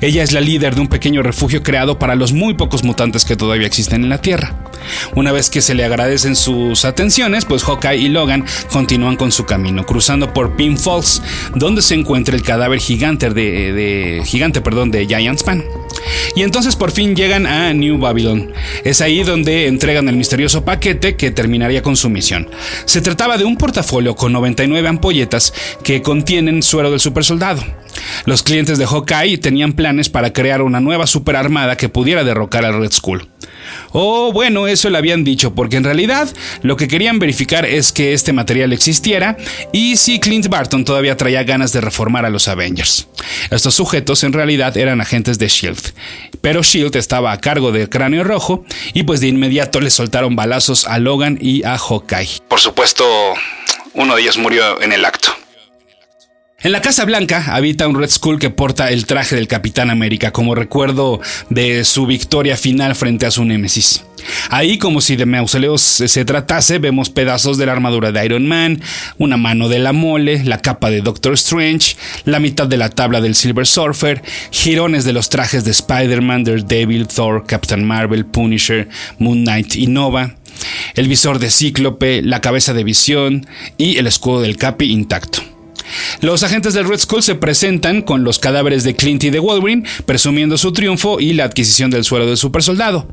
Ella 0.00 0.22
es 0.22 0.32
la 0.32 0.40
líder 0.40 0.74
de 0.74 0.80
un 0.80 0.88
pequeño 0.88 1.22
refugio 1.22 1.62
creado 1.62 1.98
para 1.98 2.14
los 2.14 2.32
muy 2.32 2.54
pocos 2.54 2.84
mutantes 2.84 3.24
que 3.24 3.36
todavía 3.36 3.66
existen 3.66 4.02
en 4.02 4.10
la 4.10 4.20
Tierra. 4.20 4.54
Una 5.14 5.32
vez 5.32 5.50
que 5.50 5.60
se 5.60 5.74
le 5.74 5.84
agradecen 5.84 6.36
sus 6.36 6.84
atenciones, 6.84 7.44
pues 7.44 7.64
Hawkeye 7.64 7.98
y 7.98 8.08
Logan 8.08 8.44
continúan 8.72 9.16
con 9.16 9.32
su 9.32 9.44
camino, 9.44 9.84
cruzando 9.84 10.32
por 10.32 10.56
Pin 10.56 10.78
Falls, 10.78 11.22
donde 11.54 11.82
se 11.82 11.94
encuentra 11.94 12.34
el 12.34 12.42
cadáver 12.42 12.80
gigante 12.80 13.30
de, 13.30 14.22
gigante, 14.24 14.60
perdón, 14.60 14.90
de 14.90 15.06
Giant 15.06 15.38
Span. 15.38 15.64
Y 16.34 16.42
entonces 16.42 16.76
por 16.76 16.90
fin 16.90 17.14
llegan 17.14 17.46
a 17.46 17.72
New 17.72 17.98
Babylon. 17.98 18.52
Es 18.84 19.00
ahí 19.00 19.22
donde 19.22 19.66
entregan 19.66 20.08
el 20.08 20.16
misterioso 20.16 20.64
paquete 20.64 21.16
que 21.16 21.30
terminaría 21.30 21.82
con 21.82 21.96
su 21.96 22.08
misión. 22.08 22.48
Se 22.84 23.00
trataba 23.00 23.36
de 23.36 23.44
un 23.44 23.56
portafolio 23.56 24.14
con 24.16 24.32
99 24.32 24.88
ampolletas 24.88 25.52
que 25.82 26.02
contienen 26.02 26.62
suero 26.62 26.90
del 26.90 27.00
supersoldado. 27.00 27.62
Los 28.24 28.42
clientes 28.42 28.78
de 28.78 28.86
Hawkeye 28.86 29.38
tenían 29.38 29.72
planes 29.72 30.08
para 30.08 30.32
crear 30.32 30.62
una 30.62 30.80
nueva 30.80 31.06
superarmada 31.06 31.76
que 31.76 31.88
pudiera 31.88 32.24
derrocar 32.24 32.64
al 32.64 32.78
Red 32.78 32.92
Skull. 32.92 33.28
Oh, 33.92 34.32
bueno, 34.32 34.66
eso 34.66 34.90
le 34.90 34.98
habían 34.98 35.24
dicho, 35.24 35.54
porque 35.54 35.76
en 35.76 35.84
realidad 35.84 36.28
lo 36.62 36.76
que 36.76 36.88
querían 36.88 37.18
verificar 37.18 37.64
es 37.64 37.92
que 37.92 38.12
este 38.12 38.32
material 38.32 38.72
existiera 38.72 39.36
y 39.72 39.96
si 39.96 40.20
Clint 40.20 40.48
Barton 40.48 40.84
todavía 40.84 41.16
traía 41.16 41.42
ganas 41.44 41.72
de 41.72 41.80
reformar 41.80 42.24
a 42.24 42.30
los 42.30 42.48
Avengers. 42.48 43.08
Estos 43.50 43.74
sujetos 43.74 44.24
en 44.24 44.32
realidad 44.32 44.76
eran 44.76 45.00
agentes 45.00 45.38
de 45.38 45.48
Shield, 45.48 45.92
pero 46.40 46.62
Shield 46.62 46.96
estaba 46.96 47.32
a 47.32 47.40
cargo 47.40 47.72
del 47.72 47.88
cráneo 47.88 48.24
rojo 48.24 48.64
y 48.94 49.02
pues 49.04 49.20
de 49.20 49.28
inmediato 49.28 49.80
le 49.80 49.90
soltaron 49.90 50.36
balazos 50.36 50.86
a 50.86 50.98
Logan 50.98 51.38
y 51.40 51.64
a 51.64 51.78
Hawkeye. 51.78 52.40
Por 52.48 52.60
supuesto, 52.60 53.04
uno 53.94 54.14
de 54.14 54.22
ellos 54.22 54.38
murió 54.38 54.80
en 54.82 54.92
el 54.92 55.04
acto. 55.04 55.39
En 56.62 56.72
la 56.72 56.82
Casa 56.82 57.06
Blanca 57.06 57.54
habita 57.54 57.88
un 57.88 57.98
Red 57.98 58.10
Skull 58.10 58.38
que 58.38 58.50
porta 58.50 58.90
el 58.90 59.06
traje 59.06 59.34
del 59.34 59.48
Capitán 59.48 59.88
América 59.88 60.30
como 60.30 60.54
recuerdo 60.54 61.18
de 61.48 61.84
su 61.84 62.04
victoria 62.04 62.54
final 62.54 62.94
frente 62.94 63.24
a 63.24 63.30
su 63.30 63.46
némesis. 63.46 64.04
Ahí, 64.50 64.76
como 64.76 65.00
si 65.00 65.16
de 65.16 65.24
mausoleos 65.24 65.80
se 65.80 66.24
tratase, 66.26 66.78
vemos 66.78 67.08
pedazos 67.08 67.56
de 67.56 67.64
la 67.64 67.72
armadura 67.72 68.12
de 68.12 68.26
Iron 68.26 68.46
Man, 68.46 68.82
una 69.16 69.38
mano 69.38 69.70
de 69.70 69.78
la 69.78 69.94
mole, 69.94 70.44
la 70.44 70.60
capa 70.60 70.90
de 70.90 71.00
Doctor 71.00 71.32
Strange, 71.32 71.96
la 72.26 72.40
mitad 72.40 72.66
de 72.66 72.76
la 72.76 72.90
tabla 72.90 73.22
del 73.22 73.34
Silver 73.34 73.66
Surfer, 73.66 74.22
girones 74.50 75.06
de 75.06 75.14
los 75.14 75.30
trajes 75.30 75.64
de 75.64 75.70
Spider-Man, 75.70 76.44
Daredevil, 76.44 77.08
Thor, 77.08 77.46
Captain 77.46 77.82
Marvel, 77.86 78.26
Punisher, 78.26 78.86
Moon 79.18 79.44
Knight 79.44 79.76
y 79.76 79.86
Nova, 79.86 80.34
el 80.94 81.08
visor 81.08 81.38
de 81.38 81.48
Cíclope, 81.48 82.20
la 82.20 82.42
cabeza 82.42 82.74
de 82.74 82.84
Visión 82.84 83.46
y 83.78 83.96
el 83.96 84.06
escudo 84.06 84.42
del 84.42 84.58
Capi 84.58 84.92
intacto. 84.92 85.42
Los 86.20 86.42
agentes 86.42 86.74
del 86.74 86.88
Red 86.88 87.00
Skull 87.00 87.22
se 87.22 87.34
presentan 87.34 88.02
con 88.02 88.24
los 88.24 88.38
cadáveres 88.38 88.84
de 88.84 88.94
Clint 88.96 89.24
y 89.24 89.30
de 89.30 89.38
Wolverine, 89.38 89.84
presumiendo 90.06 90.58
su 90.58 90.72
triunfo 90.72 91.20
y 91.20 91.32
la 91.32 91.44
adquisición 91.44 91.90
del 91.90 92.04
suelo 92.04 92.26
del 92.26 92.36
supersoldado. 92.36 93.08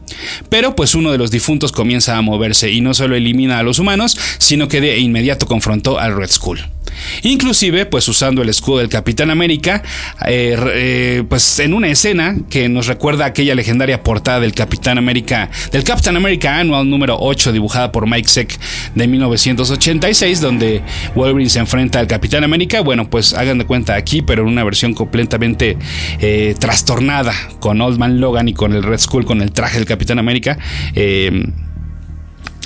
Pero 0.50 0.75
pues 0.75 0.96
uno 0.96 1.12
de 1.12 1.17
los 1.17 1.31
difuntos 1.31 1.72
comienza 1.72 2.17
a 2.17 2.22
moverse 2.22 2.72
y 2.72 2.81
no 2.81 2.93
solo 2.93 3.15
elimina 3.15 3.60
a 3.60 3.63
los 3.63 3.79
humanos, 3.79 4.17
sino 4.38 4.67
que 4.67 4.81
de 4.81 5.00
inmediato 5.00 5.46
confrontó 5.46 6.00
al 6.00 6.15
Red 6.15 6.29
Skull. 6.29 6.76
Inclusive, 7.24 7.86
pues 7.86 8.08
usando 8.08 8.42
el 8.42 8.50
escudo 8.50 8.80
del 8.80 8.89
Capitán 8.89 9.30
América, 9.30 9.84
eh, 10.25 10.58
eh, 10.74 11.24
pues 11.27 11.60
en 11.60 11.74
una 11.74 11.89
escena 11.89 12.36
que 12.50 12.70
nos 12.70 12.88
recuerda 12.88 13.25
aquella 13.25 13.56
legendaria 13.56 14.04
portada 14.04 14.39
del 14.39 14.54
Capitán 14.54 14.98
América, 14.98 15.50
del 15.72 15.84
Captain 15.84 16.16
America 16.16 16.60
Annual 16.60 16.89
número 16.89 17.18
8, 17.20 17.51
dibujada 17.51 17.92
por 17.92 18.10
Mike 18.10 18.30
Seck 18.30 18.60
de 18.96 19.08
1986, 19.08 20.42
donde 20.42 20.82
Wolverine 21.16 21.50
se 21.50 21.60
enfrenta 21.60 22.00
al 22.00 22.08
Capitán 22.08 22.44
América. 22.44 22.82
Bueno, 22.82 23.10
pues 23.10 23.34
hagan 23.34 23.58
de 23.58 23.66
cuenta 23.66 23.96
aquí, 23.96 24.22
pero 24.22 24.44
en 24.44 24.50
una 24.50 24.63
versión 24.63 24.94
completamente 24.94 25.77
eh, 26.20 26.56
trastornada 26.60 27.34
con 27.60 27.82
Old 27.82 27.98
Man 27.98 28.20
Logan 28.20 28.48
y 28.48 28.54
con 28.54 28.74
el 28.74 28.84
Red 28.84 29.00
Skull, 29.00 29.25
con 29.25 29.42
el 29.42 29.51
traje 29.51 29.77
del 29.77 29.86
Capitán 29.86 30.20
América. 30.20 30.58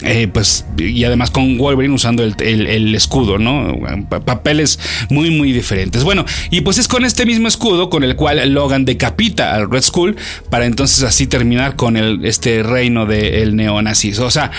Eh, 0.04 0.28
pues, 0.28 0.66
y 0.78 1.04
además 1.04 1.30
con 1.30 1.58
Wolverine 1.58 1.94
usando 1.94 2.24
el, 2.24 2.96
escudo, 2.96 3.38
¿no? 3.38 3.78
Papeles 4.26 4.80
muy, 5.10 5.30
muy 5.30 5.52
diferentes. 5.52 6.04
Bueno, 6.04 6.26
y 6.50 6.62
pues 6.62 6.78
es 6.80 6.88
con 6.88 7.06
este 7.06 7.26
mismo 7.26 7.48
escudo 7.48 7.90
con 7.90 8.04
el 8.04 8.16
cual 8.16 8.52
Logan 8.54 8.86
decapita 8.86 9.54
al 9.54 9.70
Red 9.70 9.84
Skull 9.84 10.16
para 10.50 10.66
entonces 10.66 11.04
así 11.04 11.28
terminar 11.28 11.76
con 11.76 11.98
el, 11.98 12.26
este 12.26 12.64
reino 12.64 13.06
del 13.06 13.56
neonazis. 13.56 14.20
O 14.20 14.32
sea, 14.32 14.52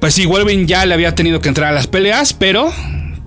pues 0.00 0.14
sí, 0.14 0.26
Wolverine 0.26 0.66
ya 0.66 0.84
le 0.86 0.94
había 0.94 1.14
tenido 1.14 1.40
que 1.40 1.48
entrar 1.48 1.70
a 1.70 1.74
las 1.74 1.86
peleas, 1.86 2.34
pero 2.34 2.72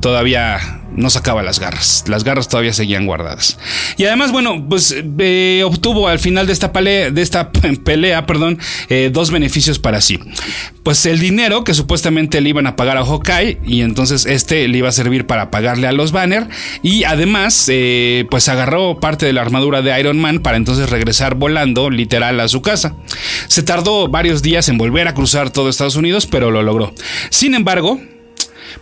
todavía 0.02 0.81
no 0.96 1.10
sacaba 1.10 1.44
las 1.44 1.60
garras. 1.60 2.04
Las 2.08 2.24
garras 2.24 2.48
todavía 2.48 2.74
seguían 2.74 3.06
guardadas. 3.06 3.58
Y 3.98 4.06
además, 4.06 4.32
bueno, 4.32 4.66
pues 4.68 4.96
eh, 5.20 5.64
obtuvo 5.66 6.08
al 6.08 6.20
final 6.20 6.48
de 6.48 6.54
esta 6.54 6.72
pelea, 6.72 7.12
de 7.12 7.22
esta 7.22 7.52
pelea 7.84 8.26
perdón, 8.26 8.60
eh, 8.90 9.10
dos 9.12 9.32
beneficios 9.32 9.80
para 9.80 10.02
sí. 10.02 10.20
Pues 10.84 11.06
el 11.06 11.20
dinero 11.20 11.64
que 11.64 11.74
supuestamente 11.74 12.42
le 12.42 12.50
iban 12.50 12.68
a 12.68 12.76
pagar 12.76 12.98
a 12.98 13.06
Hawkeye 13.06 13.60
y 13.64 13.82
entonces 13.82 14.26
este 14.26 14.68
le 14.68 14.78
iba 14.80 14.90
a 14.90 14.92
servir 14.92 15.28
para 15.28 15.52
pagarle 15.52 15.88
a 15.88 15.92
los 15.92 16.12
Banner 16.12 16.48
y 16.82 17.04
además 17.04 17.66
eh, 17.70 18.26
pues 18.32 18.50
agarró 18.50 19.00
parte 19.00 19.26
de 19.26 19.34
la 19.34 19.42
armadura 19.42 19.82
de 19.82 19.98
Iron 20.00 20.20
Man 20.20 20.40
para 20.40 20.58
entonces 20.58 20.90
regresar 20.90 21.36
volando 21.36 21.90
literal 21.90 22.40
a 22.40 22.48
su 22.48 22.62
casa. 22.62 22.96
Se 23.48 23.64
tardó 23.64 24.08
varios 24.08 24.42
días 24.42 24.70
en 24.70 24.78
volver 24.78 25.08
a 25.08 25.14
cruzar 25.14 25.52
todo 25.52 25.70
Estados 25.70 25.96
Unidos, 25.96 26.28
pero 26.28 26.52
lo 26.52 26.64
logró. 26.64 26.94
Sin 27.30 27.54
embargo, 27.54 28.00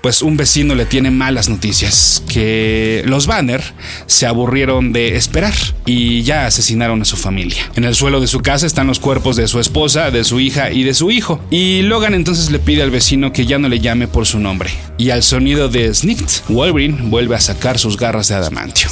pues 0.02 0.22
un 0.22 0.38
vecino 0.38 0.76
le 0.76 0.86
tiene 0.86 1.12
malas 1.12 1.50
noticias, 1.50 2.24
que 2.32 3.04
los 3.06 3.28
Banner 3.28 3.64
se 4.06 4.26
aburrieron 4.26 4.94
de 4.94 5.16
esperar 5.16 5.54
y 5.86 6.24
ya 6.24 6.46
asesinaron 6.46 7.02
a 7.02 7.06
su 7.06 7.18
familia. 7.18 7.70
En 7.76 7.84
el 7.84 7.96
suelo 7.96 8.20
de 8.20 8.28
su 8.28 8.40
casa 8.40 8.66
están 8.66 8.88
los 8.88 9.00
cuerpos 9.00 9.36
de 9.36 9.48
su 9.48 9.60
esposa, 9.60 10.12
de 10.12 10.24
su 10.24 10.40
hija 10.40 10.72
y 10.72 10.84
de 10.84 10.94
su 10.94 11.12
hijo. 11.12 11.42
Y 11.50 11.82
Logan 11.84 12.14
entonces 12.14 12.52
le 12.52 12.60
pide 12.60 12.84
al 12.84 12.92
vecino 12.92 13.34
que 13.34 13.46
ya 13.46 13.60
no 13.60 13.70
le 13.70 13.80
llame 13.80 14.08
por 14.08 14.26
su 14.26 14.40
nombre. 14.40 14.70
Y 14.98 15.10
al 15.12 15.24
sonido 15.24 15.70
de 15.70 15.94
Snicked, 15.94 16.44
Wolverine 16.50 16.98
vuelve 17.04 17.36
a 17.36 17.40
sacar 17.40 17.80
sus 17.80 17.98
garras 17.98 18.28
de 18.28 18.36
adamantio. 18.36 18.90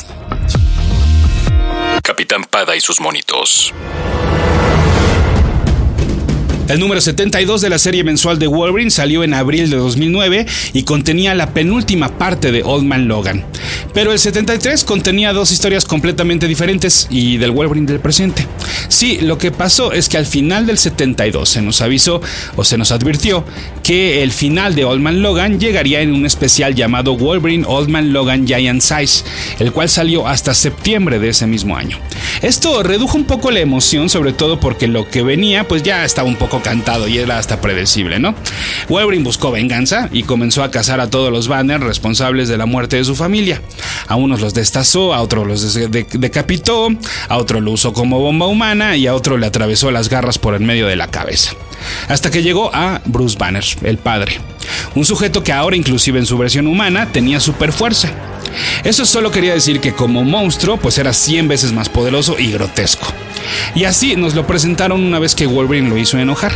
Capitán 2.03 2.45
Pada 2.49 2.75
y 2.75 2.81
sus 2.81 3.01
monitos. 3.01 3.73
El 6.67 6.81
número 6.81 6.99
72 6.99 7.61
de 7.61 7.69
la 7.69 7.79
serie 7.79 8.03
mensual 8.03 8.39
de 8.39 8.47
Wolverine 8.47 8.91
salió 8.91 9.23
en 9.23 9.33
abril 9.33 9.69
de 9.69 9.77
2009 9.77 10.45
y 10.73 10.83
contenía 10.83 11.33
la 11.33 11.53
penúltima 11.53 12.17
parte 12.17 12.51
de 12.51 12.61
Old 12.61 12.83
Man 12.83 13.07
Logan. 13.07 13.45
Pero 13.93 14.11
el 14.11 14.19
73 14.19 14.83
contenía 14.83 15.31
dos 15.31 15.51
historias 15.51 15.85
completamente 15.85 16.45
diferentes 16.45 17.07
y 17.09 17.37
del 17.37 17.51
Wolverine 17.51 17.87
del 17.87 18.01
presente. 18.01 18.45
Sí, 18.89 19.19
lo 19.21 19.37
que 19.37 19.51
pasó 19.51 19.93
es 19.93 20.09
que 20.09 20.17
al 20.17 20.25
final 20.25 20.65
del 20.65 20.77
72 20.77 21.47
se 21.47 21.61
nos 21.61 21.81
avisó 21.81 22.21
o 22.57 22.65
se 22.65 22.77
nos 22.77 22.91
advirtió 22.91 23.45
que 23.81 24.21
el 24.21 24.33
final 24.33 24.75
de 24.75 24.83
Old 24.83 25.01
Man 25.01 25.21
Logan 25.21 25.61
llegaría 25.61 26.01
en 26.01 26.13
un 26.13 26.25
especial 26.25 26.75
llamado 26.75 27.15
Wolverine 27.15 27.63
Old 27.65 27.87
Man 27.87 28.11
Logan 28.11 28.45
Giant 28.45 28.81
Size, 28.81 29.23
el 29.59 29.71
cual 29.71 29.87
salió 29.87 30.27
hasta 30.27 30.53
septiembre 30.53 31.19
de 31.19 31.29
ese 31.29 31.47
mismo 31.47 31.77
año. 31.77 31.97
Esto 32.41 32.83
redujo 32.83 33.17
un 33.17 33.23
poco 33.23 33.51
la 33.51 33.61
emoción, 33.61 34.09
sobre 34.09 34.33
todo 34.33 34.59
porque 34.59 34.87
lo 34.87 35.09
que 35.09 35.23
venía 35.23 35.65
pues 35.65 35.83
ya 35.83 36.03
estaba 36.03 36.27
un 36.27 36.35
poco 36.35 36.56
cantado 36.61 37.07
y 37.07 37.17
era 37.17 37.37
hasta 37.37 37.61
predecible, 37.61 38.19
¿no? 38.19 38.35
Wolverine 38.89 39.23
buscó 39.23 39.51
venganza 39.51 40.09
y 40.11 40.23
comenzó 40.23 40.63
a 40.63 40.71
cazar 40.71 40.99
a 40.99 41.09
todos 41.09 41.31
los 41.31 41.47
banners 41.47 41.83
responsables 41.83 42.47
de 42.47 42.57
la 42.57 42.65
muerte 42.65 42.97
de 42.97 43.03
su 43.03 43.15
familia. 43.15 43.61
A 44.07 44.15
unos 44.15 44.41
los 44.41 44.53
destazó, 44.53 45.13
a 45.13 45.21
otros 45.21 45.47
los 45.47 45.73
decapitó, 45.73 46.89
a 47.29 47.37
otro 47.37 47.61
lo 47.61 47.71
usó 47.71 47.93
como 47.93 48.19
bomba 48.19 48.47
humana 48.47 48.95
y 48.95 49.07
a 49.07 49.15
otro 49.15 49.37
le 49.37 49.45
atravesó 49.45 49.91
las 49.91 50.09
garras 50.09 50.39
por 50.39 50.53
el 50.53 50.61
medio 50.61 50.87
de 50.87 50.95
la 50.95 51.07
cabeza. 51.07 51.53
Hasta 52.07 52.31
que 52.31 52.43
llegó 52.43 52.71
a 52.73 53.01
Bruce 53.05 53.37
Banner, 53.37 53.63
el 53.83 53.97
padre. 53.97 54.39
Un 54.95 55.05
sujeto 55.05 55.43
que 55.43 55.53
ahora 55.53 55.75
inclusive 55.75 56.19
en 56.19 56.25
su 56.25 56.37
versión 56.37 56.67
humana 56.67 57.11
tenía 57.11 57.39
super 57.39 57.71
fuerza. 57.71 58.09
Eso 58.83 59.05
solo 59.05 59.31
quería 59.31 59.53
decir 59.53 59.79
que 59.79 59.93
como 59.93 60.23
monstruo 60.23 60.77
pues 60.77 60.97
era 60.97 61.13
100 61.13 61.47
veces 61.47 61.71
más 61.71 61.89
poderoso 61.89 62.37
y 62.39 62.51
grotesco. 62.51 63.13
Y 63.75 63.85
así 63.85 64.15
nos 64.15 64.35
lo 64.35 64.47
presentaron 64.47 65.03
una 65.03 65.19
vez 65.19 65.35
que 65.35 65.47
Wolverine 65.47 65.89
lo 65.89 65.97
hizo 65.97 66.17
enojar. 66.17 66.53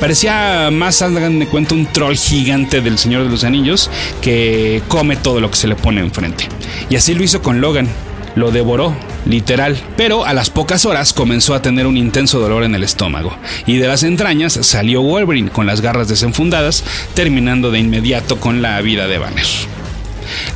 Parecía 0.00 0.70
más, 0.72 1.02
hagan 1.02 1.38
de 1.38 1.46
cuenta, 1.46 1.74
un 1.74 1.86
troll 1.86 2.16
gigante 2.16 2.80
del 2.80 2.98
Señor 2.98 3.24
de 3.24 3.30
los 3.30 3.44
Anillos 3.44 3.90
que 4.20 4.82
come 4.88 5.16
todo 5.16 5.40
lo 5.40 5.50
que 5.50 5.56
se 5.56 5.68
le 5.68 5.76
pone 5.76 6.00
enfrente. 6.00 6.48
Y 6.90 6.96
así 6.96 7.14
lo 7.14 7.22
hizo 7.22 7.42
con 7.42 7.60
Logan. 7.60 7.88
Lo 8.36 8.50
devoró, 8.50 8.96
literal. 9.26 9.80
Pero 9.96 10.24
a 10.24 10.32
las 10.32 10.50
pocas 10.50 10.86
horas 10.86 11.12
comenzó 11.12 11.54
a 11.54 11.62
tener 11.62 11.86
un 11.86 11.96
intenso 11.96 12.40
dolor 12.40 12.64
en 12.64 12.74
el 12.74 12.82
estómago. 12.82 13.36
Y 13.64 13.76
de 13.76 13.86
las 13.86 14.02
entrañas 14.02 14.58
salió 14.62 15.02
Wolverine 15.02 15.50
con 15.50 15.66
las 15.66 15.80
garras 15.80 16.08
desenfundadas, 16.08 16.82
terminando 17.14 17.70
de 17.70 17.78
inmediato 17.78 18.40
con 18.40 18.60
la 18.60 18.80
vida 18.80 19.06
de 19.06 19.18
Banner. 19.18 19.46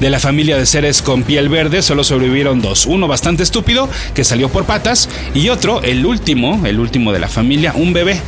De 0.00 0.10
la 0.10 0.18
familia 0.18 0.56
de 0.56 0.66
seres 0.66 1.02
con 1.02 1.22
piel 1.22 1.48
verde 1.48 1.82
solo 1.82 2.04
sobrevivieron 2.04 2.60
dos, 2.60 2.87
uno 2.87 3.08
bastante 3.08 3.42
estúpido 3.42 3.88
que 4.14 4.25
salió 4.25 4.48
por 4.48 4.64
patas 4.64 5.08
y 5.34 5.48
otro, 5.48 5.82
el 5.82 6.04
último, 6.04 6.66
el 6.66 6.80
último 6.80 7.12
de 7.12 7.18
la 7.18 7.28
familia, 7.28 7.72
un 7.75 7.92
bebé 7.92 8.20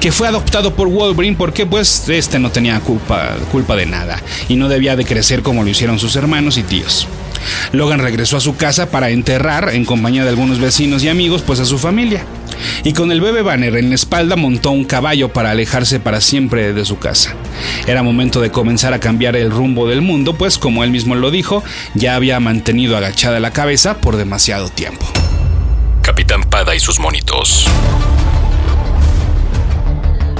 que 0.00 0.12
fue 0.12 0.28
adoptado 0.28 0.74
por 0.74 0.88
Wolverine 0.88 1.36
porque 1.36 1.66
pues 1.66 2.08
este 2.08 2.38
no 2.38 2.50
tenía 2.50 2.80
culpa, 2.80 3.36
culpa 3.50 3.76
de 3.76 3.86
nada 3.86 4.22
y 4.48 4.56
no 4.56 4.68
debía 4.68 4.96
de 4.96 5.04
crecer 5.04 5.42
como 5.42 5.62
lo 5.62 5.70
hicieron 5.70 5.98
sus 5.98 6.16
hermanos 6.16 6.58
y 6.58 6.62
tíos. 6.62 7.08
Logan 7.72 8.00
regresó 8.00 8.36
a 8.36 8.40
su 8.40 8.56
casa 8.56 8.90
para 8.90 9.10
enterrar, 9.10 9.70
en 9.72 9.84
compañía 9.84 10.24
de 10.24 10.30
algunos 10.30 10.60
vecinos 10.60 11.02
y 11.02 11.08
amigos, 11.08 11.42
pues 11.42 11.60
a 11.60 11.64
su 11.64 11.78
familia. 11.78 12.24
Y 12.84 12.92
con 12.92 13.10
el 13.12 13.20
bebé 13.20 13.42
Banner 13.42 13.76
en 13.76 13.88
la 13.88 13.94
espalda 13.94 14.36
montó 14.36 14.70
un 14.70 14.84
caballo 14.84 15.32
para 15.32 15.50
alejarse 15.50 16.00
para 16.00 16.20
siempre 16.20 16.72
de 16.72 16.84
su 16.84 16.98
casa. 16.98 17.34
Era 17.86 18.02
momento 18.02 18.40
de 18.40 18.50
comenzar 18.50 18.92
a 18.94 19.00
cambiar 19.00 19.36
el 19.36 19.50
rumbo 19.50 19.88
del 19.88 20.02
mundo, 20.02 20.34
pues 20.34 20.58
como 20.58 20.84
él 20.84 20.90
mismo 20.90 21.14
lo 21.14 21.30
dijo, 21.30 21.62
ya 21.94 22.14
había 22.14 22.40
mantenido 22.40 22.96
agachada 22.96 23.40
la 23.40 23.52
cabeza 23.52 23.98
por 23.98 24.16
demasiado 24.16 24.68
tiempo. 24.68 25.06
Capitán 26.02 26.42
Pada 26.44 26.74
y 26.74 26.80
sus 26.80 27.00
monitos. 27.00 27.66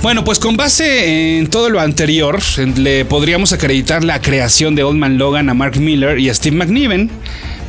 Bueno, 0.05 0.23
pues 0.23 0.39
con 0.39 0.55
base 0.55 1.39
en 1.39 1.47
todo 1.47 1.71
lo 1.71 1.81
anterior, 1.81 2.39
le 2.77 3.07
podríamos 3.07 3.55
acreditar 3.55 4.05
la 4.05 4.21
creación 4.21 4.75
de 4.75 4.83
Old 4.83 4.99
Man 4.99 5.17
Logan 5.17 5.49
a 5.49 5.55
Mark 5.55 5.79
Miller 5.79 6.19
y 6.19 6.29
a 6.29 6.35
Steve 6.35 6.55
McNiven. 6.55 7.11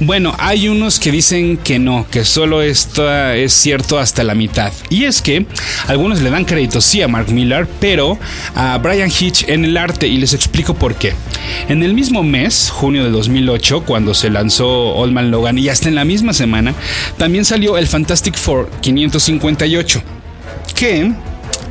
Bueno, 0.01 0.35
hay 0.37 0.67
unos 0.67 0.99
que 0.99 1.11
dicen 1.11 1.55
que 1.55 1.79
no, 1.79 2.05
que 2.11 2.25
solo 2.25 2.61
esto 2.61 3.09
es 3.31 3.53
cierto 3.53 3.99
hasta 3.99 4.25
la 4.25 4.35
mitad. 4.35 4.73
Y 4.89 5.05
es 5.05 5.21
que 5.21 5.45
algunos 5.87 6.21
le 6.21 6.29
dan 6.29 6.43
crédito 6.43 6.81
sí 6.81 7.01
a 7.01 7.07
Mark 7.07 7.31
Miller, 7.31 7.69
pero 7.79 8.19
a 8.53 8.77
Brian 8.79 9.09
Hitch 9.09 9.47
en 9.47 9.63
el 9.63 9.77
arte 9.77 10.05
y 10.05 10.17
les 10.17 10.33
explico 10.33 10.73
por 10.73 10.95
qué. 10.95 11.13
En 11.69 11.83
el 11.83 11.93
mismo 11.93 12.21
mes, 12.21 12.69
junio 12.69 13.05
de 13.05 13.11
2008, 13.11 13.83
cuando 13.85 14.13
se 14.13 14.29
lanzó 14.29 14.93
Old 14.95 15.13
Man 15.13 15.31
Logan 15.31 15.57
y 15.57 15.69
hasta 15.69 15.87
en 15.87 15.95
la 15.95 16.03
misma 16.03 16.33
semana, 16.33 16.73
también 17.17 17.45
salió 17.45 17.77
el 17.77 17.87
Fantastic 17.87 18.35
Four 18.35 18.69
558, 18.81 20.03
que 20.77 21.13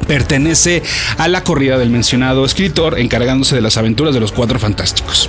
pertenece 0.06 0.82
a 1.18 1.28
la 1.28 1.44
corrida 1.44 1.78
del 1.78 1.90
mencionado 1.90 2.44
escritor 2.44 2.98
encargándose 2.98 3.54
de 3.54 3.62
las 3.62 3.76
aventuras 3.76 4.14
de 4.14 4.20
los 4.20 4.32
Cuatro 4.32 4.58
Fantásticos. 4.58 5.28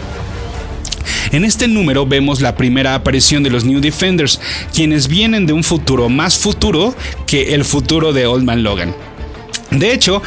En 1.32 1.43
este 1.43 1.67
número 1.67 2.06
vemos 2.06 2.41
la 2.41 2.56
primera 2.56 2.95
aparición 2.95 3.43
de 3.43 3.49
los 3.49 3.65
New 3.65 3.82
Defenders, 3.82 4.39
quienes 4.73 5.08
vienen 5.08 5.45
de 5.45 5.54
un 5.54 5.63
futuro 5.63 6.10
más 6.10 6.38
futuro 6.38 6.95
que 7.25 7.56
el 7.56 7.65
futuro 7.65 8.13
de 8.13 8.25
Old 8.25 8.43
Man 8.43 8.63
Logan. 8.63 8.95
De 9.71 9.91
hecho, 9.91 10.21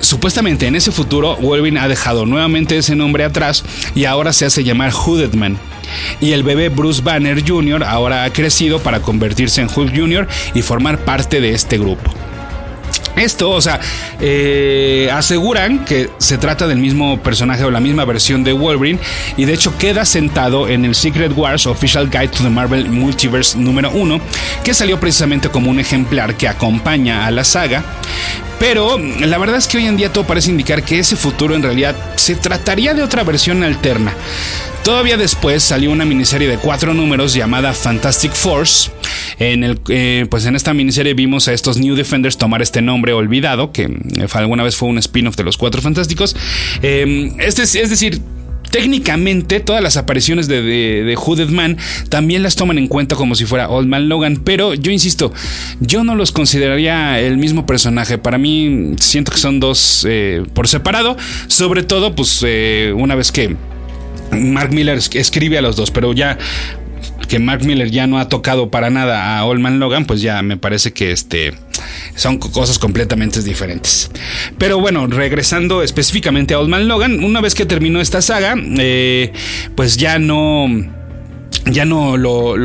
supuestamente 0.00 0.66
en 0.66 0.74
ese 0.74 0.92
futuro, 0.92 1.36
Wolverine 1.36 1.80
ha 1.80 1.88
dejado 1.88 2.26
nuevamente 2.26 2.76
ese 2.76 2.96
nombre 2.96 3.24
atrás 3.24 3.64
y 3.94 4.04
ahora 4.04 4.32
se 4.32 4.44
hace 4.44 4.64
llamar 4.64 4.92
Hooded 4.92 5.32
Man. 5.34 5.56
Y 6.20 6.32
el 6.32 6.42
bebé 6.42 6.68
Bruce 6.68 7.00
Banner 7.02 7.42
Jr. 7.46 7.84
ahora 7.84 8.24
ha 8.24 8.32
crecido 8.32 8.80
para 8.80 9.00
convertirse 9.00 9.62
en 9.62 9.68
Hulk 9.74 9.96
Jr. 9.96 10.28
y 10.54 10.62
formar 10.62 10.98
parte 11.04 11.40
de 11.40 11.54
este 11.54 11.78
grupo. 11.78 12.12
Esto, 13.20 13.50
o 13.50 13.60
sea, 13.60 13.80
eh, 14.18 15.10
aseguran 15.12 15.84
que 15.84 16.08
se 16.16 16.38
trata 16.38 16.66
del 16.66 16.78
mismo 16.78 17.22
personaje 17.22 17.64
o 17.64 17.70
la 17.70 17.80
misma 17.80 18.06
versión 18.06 18.44
de 18.44 18.54
Wolverine 18.54 18.98
y 19.36 19.44
de 19.44 19.52
hecho 19.52 19.76
queda 19.76 20.06
sentado 20.06 20.68
en 20.68 20.86
el 20.86 20.94
Secret 20.94 21.32
Wars 21.36 21.66
Official 21.66 22.08
Guide 22.08 22.28
to 22.28 22.42
the 22.42 22.48
Marvel 22.48 22.88
Multiverse 22.88 23.58
número 23.58 23.90
1, 23.90 24.20
que 24.64 24.72
salió 24.72 24.98
precisamente 24.98 25.50
como 25.50 25.70
un 25.70 25.80
ejemplar 25.80 26.34
que 26.36 26.48
acompaña 26.48 27.26
a 27.26 27.30
la 27.30 27.44
saga. 27.44 27.84
Pero 28.58 28.98
la 28.98 29.38
verdad 29.38 29.56
es 29.56 29.68
que 29.68 29.78
hoy 29.78 29.86
en 29.86 29.96
día 29.96 30.12
todo 30.12 30.26
parece 30.26 30.50
indicar 30.50 30.82
que 30.82 30.98
ese 30.98 31.16
futuro 31.16 31.54
en 31.54 31.62
realidad 31.62 31.96
se 32.16 32.36
trataría 32.36 32.94
de 32.94 33.02
otra 33.02 33.24
versión 33.24 33.62
alterna. 33.62 34.14
Todavía 34.84 35.16
después 35.16 35.62
salió 35.62 35.90
una 35.90 36.04
miniserie 36.06 36.48
de 36.48 36.56
cuatro 36.56 36.94
números 36.94 37.34
llamada 37.34 37.74
Fantastic 37.74 38.32
Force. 38.32 38.90
En, 39.38 39.64
el, 39.64 39.80
eh, 39.88 40.26
pues 40.30 40.46
en 40.46 40.56
esta 40.56 40.74
miniserie 40.74 41.14
vimos 41.14 41.48
a 41.48 41.52
estos 41.52 41.78
New 41.78 41.94
Defenders 41.94 42.36
tomar 42.38 42.62
este 42.62 42.82
nombre 42.82 43.12
olvidado, 43.12 43.72
que 43.72 43.82
eh, 43.84 44.26
alguna 44.32 44.62
vez 44.62 44.76
fue 44.76 44.88
un 44.88 44.98
spin-off 44.98 45.36
de 45.36 45.44
los 45.44 45.56
Cuatro 45.56 45.82
Fantásticos. 45.82 46.36
Eh, 46.82 47.32
este 47.38 47.62
es, 47.62 47.90
decir, 47.90 48.20
Técnicamente, 48.70 49.58
todas 49.58 49.82
las 49.82 49.96
apariciones 49.96 50.46
de, 50.46 50.62
de, 50.62 51.16
Hooded 51.16 51.48
Man 51.48 51.76
también 52.08 52.44
las 52.44 52.54
toman 52.54 52.78
en 52.78 52.86
cuenta 52.86 53.16
como 53.16 53.34
si 53.34 53.44
fuera 53.44 53.68
Old 53.68 53.88
Man 53.88 54.08
Logan, 54.08 54.42
pero 54.44 54.74
yo 54.74 54.92
insisto, 54.92 55.32
yo 55.80 56.04
no 56.04 56.14
los 56.14 56.30
consideraría 56.30 57.18
el 57.18 57.36
mismo 57.36 57.66
personaje. 57.66 58.16
Para 58.16 58.38
mí, 58.38 58.94
siento 59.00 59.32
que 59.32 59.38
son 59.38 59.58
dos 59.58 60.06
por 60.54 60.68
separado, 60.68 61.16
sobre 61.48 61.82
todo, 61.82 62.14
pues 62.14 62.44
una 62.94 63.16
vez 63.16 63.32
que 63.32 63.56
Mark 64.30 64.72
Miller 64.72 64.98
escribe 65.14 65.58
a 65.58 65.62
los 65.62 65.76
dos, 65.76 65.90
pero 65.90 66.12
ya 66.12 66.38
que 67.30 67.38
Mark 67.38 67.64
Miller 67.64 67.92
ya 67.92 68.08
no 68.08 68.18
ha 68.18 68.28
tocado 68.28 68.70
para 68.72 68.90
nada 68.90 69.38
a 69.38 69.44
Old 69.44 69.60
Man 69.60 69.78
Logan, 69.78 70.04
pues 70.04 70.20
ya 70.20 70.42
me 70.42 70.56
parece 70.56 70.92
que 70.92 71.12
este 71.12 71.54
son 72.16 72.38
cosas 72.38 72.80
completamente 72.80 73.40
diferentes. 73.40 74.10
Pero 74.58 74.80
bueno, 74.80 75.06
regresando 75.06 75.84
específicamente 75.84 76.54
a 76.54 76.58
Old 76.58 76.68
Man 76.68 76.88
Logan, 76.88 77.22
una 77.22 77.40
vez 77.40 77.54
que 77.54 77.66
terminó 77.66 78.00
esta 78.00 78.20
saga, 78.20 78.56
eh, 78.78 79.32
pues 79.76 79.96
ya 79.96 80.18
no 80.18 80.66
ya 81.66 81.84
no 81.84 82.16
lo, 82.16 82.56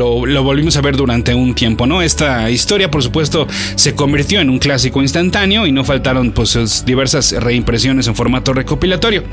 volvimos 0.42 0.76
a 0.76 0.80
ver 0.80 0.96
durante 0.96 1.34
un 1.34 1.54
tiempo, 1.54 1.86
¿no? 1.86 2.02
Esta 2.02 2.50
historia, 2.50 2.90
por 2.90 3.02
supuesto, 3.02 3.46
se 3.74 3.94
convirtió 3.94 4.40
en 4.40 4.50
un 4.50 4.58
clásico 4.58 5.02
instantáneo 5.02 5.66
y 5.66 5.72
no 5.72 5.84
faltaron 5.84 6.32
pues 6.32 6.84
diversas 6.84 7.32
reimpresiones 7.32 8.06
en 8.06 8.14
formato 8.14 8.52
recopilatorio. 8.52 9.24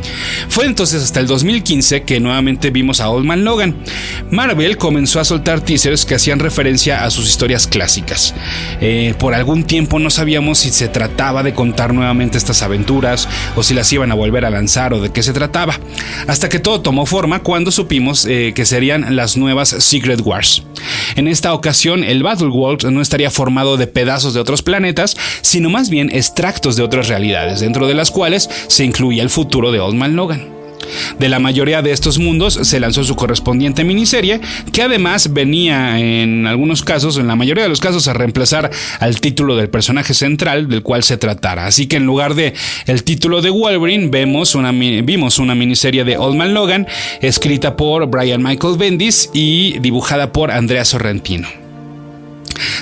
Fue 0.49 0.65
entonces 0.65 1.03
hasta 1.03 1.19
el 1.19 1.27
2015 1.27 2.03
que 2.03 2.19
nuevamente 2.19 2.71
vimos 2.71 2.99
a 2.99 3.09
Old 3.09 3.25
Man 3.25 3.43
Logan. 3.43 3.75
Marvel 4.31 4.77
comenzó 4.77 5.19
a 5.19 5.23
soltar 5.23 5.61
teasers 5.61 6.05
que 6.05 6.15
hacían 6.15 6.39
referencia 6.39 7.03
a 7.03 7.09
sus 7.09 7.29
historias 7.29 7.67
clásicas. 7.67 8.35
Eh, 8.81 9.13
por 9.17 9.33
algún 9.33 9.63
tiempo 9.63 9.99
no 9.99 10.09
sabíamos 10.09 10.59
si 10.59 10.69
se 10.69 10.87
trataba 10.87 11.43
de 11.43 11.53
contar 11.53 11.93
nuevamente 11.93 12.37
estas 12.37 12.61
aventuras 12.63 13.27
o 13.55 13.63
si 13.63 13.73
las 13.73 13.91
iban 13.93 14.11
a 14.11 14.15
volver 14.15 14.45
a 14.45 14.49
lanzar 14.49 14.93
o 14.93 15.01
de 15.01 15.11
qué 15.11 15.23
se 15.23 15.33
trataba. 15.33 15.79
Hasta 16.27 16.49
que 16.49 16.59
todo 16.59 16.81
tomó 16.81 17.05
forma 17.05 17.39
cuando 17.39 17.71
supimos 17.71 18.25
eh, 18.25 18.53
que 18.55 18.65
serían 18.65 19.15
las 19.15 19.37
nuevas 19.37 19.52
Secret 19.65 20.21
Wars. 20.23 20.63
En 21.15 21.27
esta 21.27 21.53
ocasión, 21.53 22.03
el 22.03 22.23
Battle 22.23 22.47
World 22.47 22.85
no 22.91 23.01
estaría 23.01 23.31
formado 23.31 23.77
de 23.77 23.87
pedazos 23.87 24.33
de 24.33 24.39
otros 24.39 24.63
planetas, 24.63 25.15
sino 25.41 25.69
más 25.69 25.89
bien 25.89 26.09
extractos 26.09 26.75
de 26.75 26.83
otras 26.83 27.07
realidades, 27.07 27.59
dentro 27.59 27.87
de 27.87 27.93
las 27.93 28.11
cuales 28.11 28.49
se 28.67 28.83
incluye 28.83 29.21
el 29.21 29.29
futuro 29.29 29.71
de 29.71 29.79
Old 29.79 29.95
Man 29.95 30.15
Logan. 30.15 30.62
De 31.19 31.29
la 31.29 31.39
mayoría 31.39 31.81
de 31.81 31.91
estos 31.91 32.19
mundos 32.19 32.53
se 32.61 32.79
lanzó 32.79 33.03
su 33.03 33.15
correspondiente 33.15 33.83
miniserie, 33.83 34.41
que 34.71 34.81
además 34.81 35.33
venía 35.33 35.99
en 35.99 36.47
algunos 36.47 36.83
casos, 36.83 37.17
en 37.17 37.27
la 37.27 37.35
mayoría 37.35 37.63
de 37.63 37.69
los 37.69 37.79
casos, 37.79 38.07
a 38.07 38.13
reemplazar 38.13 38.71
al 38.99 39.19
título 39.21 39.55
del 39.55 39.69
personaje 39.69 40.13
central 40.13 40.67
del 40.67 40.83
cual 40.83 41.03
se 41.03 41.17
tratara. 41.17 41.65
Así 41.65 41.87
que 41.87 41.97
en 41.97 42.05
lugar 42.05 42.35
de 42.35 42.53
el 42.85 43.03
título 43.03 43.41
de 43.41 43.49
Wolverine, 43.49 44.09
vemos 44.09 44.55
una, 44.55 44.71
vimos 44.71 45.39
una 45.39 45.55
miniserie 45.55 46.03
de 46.03 46.17
Old 46.17 46.35
Man 46.35 46.53
Logan, 46.53 46.87
escrita 47.21 47.75
por 47.75 48.07
Brian 48.07 48.43
Michael 48.43 48.77
Bendis 48.77 49.29
y 49.33 49.79
dibujada 49.79 50.31
por 50.31 50.51
Andrea 50.51 50.85
Sorrentino. 50.85 51.62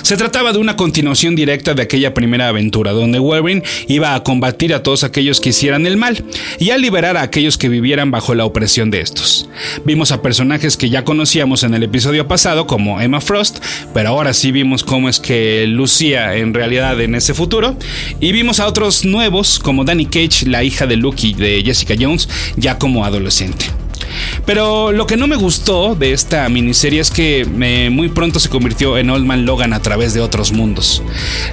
Se 0.02 0.16
trataba 0.16 0.52
de 0.52 0.58
una 0.58 0.76
continuación 0.76 1.34
directa 1.34 1.74
de 1.74 1.82
aquella 1.82 2.14
primera 2.14 2.48
aventura, 2.48 2.92
donde 2.92 3.18
Wolverine 3.18 3.62
iba 3.88 4.14
a 4.14 4.22
combatir 4.22 4.74
a 4.74 4.82
todos 4.82 5.04
aquellos 5.04 5.40
que 5.40 5.50
hicieran 5.50 5.86
el 5.86 5.96
mal 5.96 6.24
y 6.58 6.70
a 6.70 6.78
liberar 6.78 7.16
a 7.16 7.22
aquellos 7.22 7.58
que 7.58 7.68
vivieran 7.68 8.10
bajo 8.10 8.34
la 8.34 8.44
opresión 8.44 8.90
de 8.90 9.00
estos. 9.00 9.48
Vimos 9.84 10.12
a 10.12 10.22
personajes 10.22 10.76
que 10.76 10.90
ya 10.90 11.04
conocíamos 11.04 11.62
en 11.62 11.74
el 11.74 11.82
episodio 11.82 12.28
pasado, 12.28 12.66
como 12.66 13.00
Emma 13.00 13.20
Frost, 13.20 13.58
pero 13.94 14.10
ahora 14.10 14.32
sí 14.32 14.52
vimos 14.52 14.84
cómo 14.84 15.08
es 15.08 15.20
que 15.20 15.66
lucía 15.66 16.36
en 16.36 16.54
realidad 16.54 17.00
en 17.00 17.14
ese 17.14 17.34
futuro, 17.34 17.76
y 18.20 18.32
vimos 18.32 18.60
a 18.60 18.66
otros 18.66 19.04
nuevos, 19.04 19.58
como 19.58 19.84
Danny 19.84 20.06
Cage, 20.06 20.46
la 20.46 20.64
hija 20.64 20.86
de 20.86 20.96
Lucky 20.96 21.34
de 21.34 21.62
Jessica 21.64 21.94
Jones, 21.98 22.28
ya 22.56 22.78
como 22.78 23.04
adolescente. 23.04 23.81
Pero 24.46 24.92
lo 24.92 25.06
que 25.06 25.16
no 25.16 25.26
me 25.26 25.36
gustó 25.36 25.94
de 25.94 26.12
esta 26.12 26.48
miniserie 26.48 27.00
es 27.00 27.10
que 27.10 27.46
eh, 27.62 27.90
muy 27.90 28.08
pronto 28.08 28.40
se 28.40 28.48
convirtió 28.48 28.98
en 28.98 29.10
Old 29.10 29.24
Man 29.24 29.46
Logan 29.46 29.72
a 29.72 29.80
través 29.80 30.14
de 30.14 30.20
otros 30.20 30.52
mundos. 30.52 31.02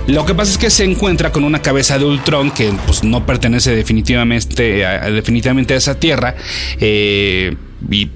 Lo 0.08 0.26
que 0.26 0.36
pasa 0.36 0.52
es 0.52 0.58
que 0.58 0.70
se 0.70 0.84
encuentra 0.84 1.32
con 1.32 1.44
una 1.44 1.62
cabeza 1.62 1.98
de 1.98 2.06
Ultron 2.06 2.52
que 2.52 2.72
pues, 2.86 3.04
no 3.04 3.26
pertenece 3.26 3.76
definitivamente 3.76 4.86
a, 4.86 5.10
definitivamente 5.12 5.74
a 5.74 5.78
esa 5.78 6.00
tierra. 6.00 6.36
Eh, 6.80 7.56
y 7.90 8.10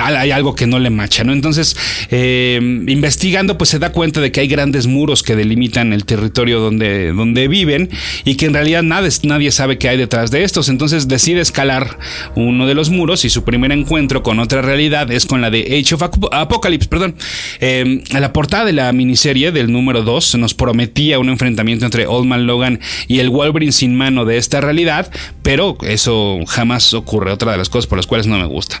hay 0.00 0.30
algo 0.30 0.54
que 0.54 0.66
no 0.66 0.78
le 0.78 0.90
macha, 0.90 1.24
¿no? 1.24 1.32
Entonces, 1.32 1.76
eh, 2.10 2.58
investigando, 2.86 3.58
pues 3.58 3.70
se 3.70 3.78
da 3.78 3.92
cuenta 3.92 4.20
de 4.20 4.30
que 4.30 4.40
hay 4.40 4.48
grandes 4.48 4.86
muros 4.86 5.22
que 5.22 5.34
delimitan 5.36 5.92
el 5.92 6.04
territorio 6.04 6.60
donde, 6.60 7.12
donde 7.12 7.48
viven 7.48 7.90
y 8.24 8.36
que 8.36 8.46
en 8.46 8.54
realidad 8.54 8.82
nada, 8.82 9.08
nadie 9.24 9.50
sabe 9.50 9.78
qué 9.78 9.88
hay 9.88 9.96
detrás 9.96 10.30
de 10.30 10.44
estos. 10.44 10.68
Entonces 10.68 11.08
decide 11.08 11.40
escalar 11.40 11.98
uno 12.36 12.66
de 12.66 12.74
los 12.74 12.90
muros 12.90 13.24
y 13.24 13.30
su 13.30 13.44
primer 13.44 13.72
encuentro 13.72 14.22
con 14.22 14.38
otra 14.38 14.62
realidad 14.62 15.10
es 15.10 15.26
con 15.26 15.40
la 15.40 15.50
de 15.50 15.60
Age 15.60 15.94
of 15.94 16.02
Apocalypse, 16.02 16.88
perdón. 16.88 17.16
Eh, 17.60 18.02
a 18.14 18.20
la 18.20 18.32
portada 18.32 18.64
de 18.64 18.72
la 18.72 18.92
miniserie 18.92 19.52
del 19.52 19.72
número 19.72 20.02
2 20.02 20.24
se 20.24 20.38
nos 20.38 20.54
prometía 20.54 21.18
un 21.18 21.28
enfrentamiento 21.28 21.84
entre 21.84 22.06
Old 22.06 22.26
Man 22.26 22.46
Logan 22.46 22.80
y 23.08 23.18
el 23.18 23.30
Wolverine 23.30 23.72
sin 23.72 23.96
mano 23.96 24.24
de 24.24 24.36
esta 24.36 24.60
realidad, 24.60 25.10
pero 25.42 25.76
eso 25.82 26.38
jamás 26.46 26.94
ocurre, 26.94 27.32
otra 27.32 27.52
de 27.52 27.58
las 27.58 27.68
cosas 27.68 27.86
por 27.86 27.98
las 27.98 28.06
cuales 28.06 28.26
no 28.26 28.38
me 28.38 28.46
gusta. 28.46 28.80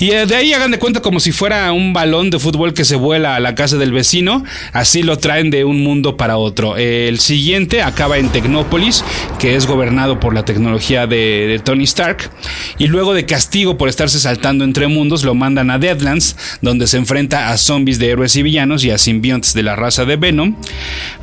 Y 0.00 0.10
de 0.10 0.36
ahí 0.36 0.52
hagan 0.52 0.70
de 0.70 0.78
cuenta 0.78 1.00
como 1.00 1.18
si 1.18 1.32
fuera 1.32 1.72
un 1.72 1.92
balón 1.92 2.30
de 2.30 2.38
fútbol 2.38 2.72
que 2.72 2.84
se 2.84 2.94
vuela 2.94 3.34
a 3.34 3.40
la 3.40 3.56
casa 3.56 3.78
del 3.78 3.90
vecino, 3.90 4.44
así 4.72 5.02
lo 5.02 5.18
traen 5.18 5.50
de 5.50 5.64
un 5.64 5.82
mundo 5.82 6.16
para 6.16 6.36
otro. 6.36 6.76
El 6.76 7.18
siguiente 7.18 7.82
acaba 7.82 8.18
en 8.18 8.28
Tecnópolis, 8.28 9.04
que 9.40 9.56
es 9.56 9.66
gobernado 9.66 10.20
por 10.20 10.34
la 10.34 10.44
tecnología 10.44 11.08
de, 11.08 11.60
Tony 11.64 11.82
Stark, 11.84 12.30
y 12.78 12.86
luego 12.86 13.12
de 13.12 13.26
castigo 13.26 13.76
por 13.76 13.88
estarse 13.88 14.20
saltando 14.20 14.64
entre 14.64 14.86
mundos, 14.86 15.24
lo 15.24 15.34
mandan 15.34 15.70
a 15.70 15.78
Deadlands, 15.78 16.36
donde 16.62 16.86
se 16.86 16.96
enfrenta 16.96 17.50
a 17.50 17.56
zombies 17.56 17.98
de 17.98 18.10
héroes 18.10 18.36
y 18.36 18.42
villanos 18.42 18.84
y 18.84 18.92
a 18.92 18.98
simbiontes 18.98 19.52
de 19.52 19.64
la 19.64 19.74
raza 19.74 20.04
de 20.04 20.14
Venom. 20.14 20.54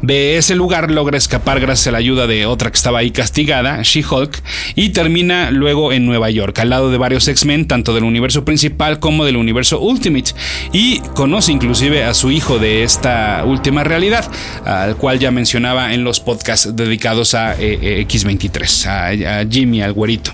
De 0.02 0.36
ese 0.38 0.54
lugar 0.54 0.92
logra 0.92 1.18
escapar 1.18 1.62
gracias 1.62 1.88
a 1.88 1.92
la 1.92 2.00
ayuda 2.00 2.28
de 2.28 2.46
otra 2.46 2.72
que 2.72 2.78
estaba 2.78 3.00
ahí 3.00 3.12
castigada, 3.12 3.82
She-Hulk, 3.82 4.42
y 4.76 4.90
termina 4.90 5.50
luego 5.52 5.94
en 5.94 6.06
Nueva 6.06 6.30
York, 6.30 6.60
al 6.60 6.72
lado 6.72 6.92
de 6.92 6.98
varios 6.98 7.26
X-Men, 7.30 7.68
tanto 7.68 7.94
del 7.94 8.04
universo 8.04 8.44
principal 8.44 8.65
como 9.00 9.26
del 9.26 9.38
universo 9.38 9.80
Ultimate 9.80 10.32
y 10.72 11.00
conoce 11.16 11.52
inclusive 11.52 12.04
a 12.04 12.14
su 12.14 12.32
hijo 12.32 12.60
de 12.60 12.84
esta 12.84 13.44
última 13.46 13.84
realidad, 13.84 14.30
al 14.66 14.96
cual 14.98 15.20
ya 15.20 15.32
mencionaba 15.32 15.94
en 15.94 16.04
los 16.04 16.20
podcasts 16.20 16.76
dedicados 16.76 17.34
a 17.34 17.54
eh, 17.54 17.80
eh, 17.82 18.06
X23, 18.08 18.86
a, 18.86 19.40
a 19.40 19.46
Jimmy, 19.50 19.82
al 19.82 19.94
güerito. 19.94 20.32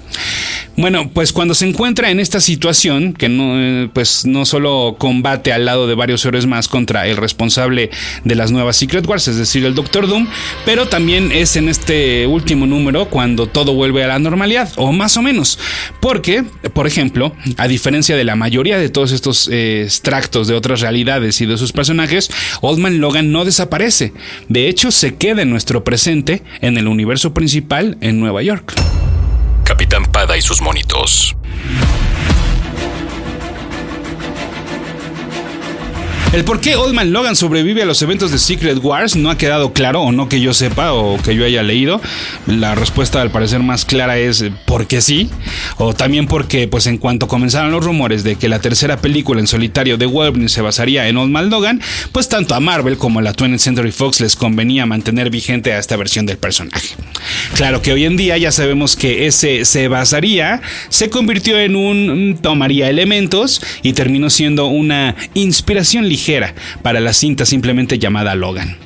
Bueno, 0.77 1.11
pues 1.13 1.33
cuando 1.33 1.53
se 1.53 1.67
encuentra 1.67 2.11
en 2.11 2.19
esta 2.19 2.39
situación, 2.39 3.13
que 3.13 3.27
no, 3.27 3.53
eh, 3.55 3.89
pues 3.93 4.25
no 4.25 4.45
solo 4.45 4.95
combate 4.97 5.51
al 5.51 5.65
lado 5.65 5.85
de 5.85 5.95
varios 5.95 6.25
héroes 6.25 6.47
más 6.47 6.69
contra 6.69 7.07
el 7.07 7.17
responsable 7.17 7.91
de 8.23 8.35
las 8.35 8.51
nuevas 8.51 8.77
Secret 8.77 9.05
Wars, 9.05 9.27
es 9.27 9.35
decir, 9.35 9.65
el 9.65 9.75
Doctor 9.75 10.07
Doom, 10.07 10.27
pero 10.65 10.87
también 10.87 11.31
es 11.33 11.57
en 11.57 11.67
este 11.67 12.25
último 12.25 12.65
número 12.65 13.09
cuando 13.09 13.47
todo 13.47 13.73
vuelve 13.73 14.03
a 14.05 14.07
la 14.07 14.19
normalidad, 14.19 14.71
o 14.77 14.93
más 14.93 15.17
o 15.17 15.21
menos. 15.21 15.59
Porque, 15.99 16.43
por 16.73 16.87
ejemplo, 16.87 17.35
a 17.57 17.67
diferencia 17.67 18.15
de 18.15 18.20
la 18.23 18.35
mayoría 18.35 18.77
de 18.77 18.89
todos 18.89 19.11
estos 19.11 19.47
eh, 19.47 19.83
extractos 19.83 20.47
de 20.47 20.55
otras 20.55 20.81
realidades 20.81 21.41
y 21.41 21.45
de 21.45 21.57
sus 21.57 21.71
personajes, 21.71 22.29
Oldman 22.61 22.99
Logan 22.99 23.31
no 23.31 23.45
desaparece. 23.45 24.13
De 24.49 24.67
hecho, 24.67 24.91
se 24.91 25.15
queda 25.15 25.41
en 25.41 25.49
nuestro 25.49 25.83
presente 25.83 26.43
en 26.61 26.77
el 26.77 26.87
universo 26.87 27.33
principal 27.33 27.97
en 28.01 28.19
Nueva 28.19 28.41
York. 28.41 28.73
Capitán 29.63 30.05
Pada 30.05 30.37
y 30.37 30.41
sus 30.41 30.61
monitos. 30.61 31.35
El 36.33 36.45
por 36.45 36.61
qué 36.61 36.77
Old 36.77 36.93
Man 36.93 37.11
Logan 37.11 37.35
sobrevive 37.35 37.81
a 37.81 37.85
los 37.85 38.01
eventos 38.01 38.31
de 38.31 38.39
Secret 38.39 38.77
Wars 38.81 39.17
no 39.17 39.29
ha 39.29 39.37
quedado 39.37 39.73
claro, 39.73 40.01
o 40.01 40.13
no 40.13 40.29
que 40.29 40.39
yo 40.39 40.53
sepa, 40.53 40.93
o 40.93 41.21
que 41.21 41.35
yo 41.35 41.43
haya 41.43 41.61
leído. 41.61 41.99
La 42.47 42.73
respuesta 42.73 43.21
al 43.21 43.31
parecer 43.31 43.59
más 43.59 43.83
clara 43.83 44.17
es 44.17 44.45
porque 44.65 45.01
sí, 45.01 45.29
o 45.75 45.93
también 45.93 46.27
porque, 46.27 46.69
pues 46.69 46.87
en 46.87 46.99
cuanto 46.99 47.27
comenzaron 47.27 47.73
los 47.73 47.83
rumores 47.83 48.23
de 48.23 48.37
que 48.37 48.47
la 48.47 48.59
tercera 48.59 49.01
película 49.01 49.41
en 49.41 49.47
solitario 49.47 49.97
de 49.97 50.05
Wolverine 50.05 50.47
se 50.47 50.61
basaría 50.61 51.09
en 51.09 51.17
Old 51.17 51.31
Man 51.31 51.49
Logan, 51.49 51.81
pues 52.13 52.29
tanto 52.29 52.55
a 52.55 52.61
Marvel 52.61 52.95
como 52.95 53.19
a 53.19 53.21
la 53.21 53.33
20th 53.33 53.57
Century 53.57 53.91
Fox 53.91 54.21
les 54.21 54.37
convenía 54.37 54.85
mantener 54.85 55.31
vigente 55.31 55.73
a 55.73 55.79
esta 55.79 55.97
versión 55.97 56.25
del 56.25 56.37
personaje. 56.37 56.95
Claro 57.55 57.81
que 57.81 57.91
hoy 57.91 58.05
en 58.05 58.15
día 58.15 58.37
ya 58.37 58.53
sabemos 58.53 58.95
que 58.95 59.27
ese 59.27 59.65
se 59.65 59.89
basaría, 59.89 60.61
se 60.87 61.09
convirtió 61.09 61.59
en 61.59 61.75
un 61.75 62.39
tomaría 62.41 62.89
elementos 62.89 63.61
y 63.83 63.91
terminó 63.91 64.29
siendo 64.29 64.67
una 64.67 65.17
inspiración 65.33 66.07
ligera 66.07 66.20
para 66.81 66.99
la 66.99 67.13
cinta 67.13 67.45
simplemente 67.45 67.97
llamada 67.97 68.35
Logan. 68.35 68.77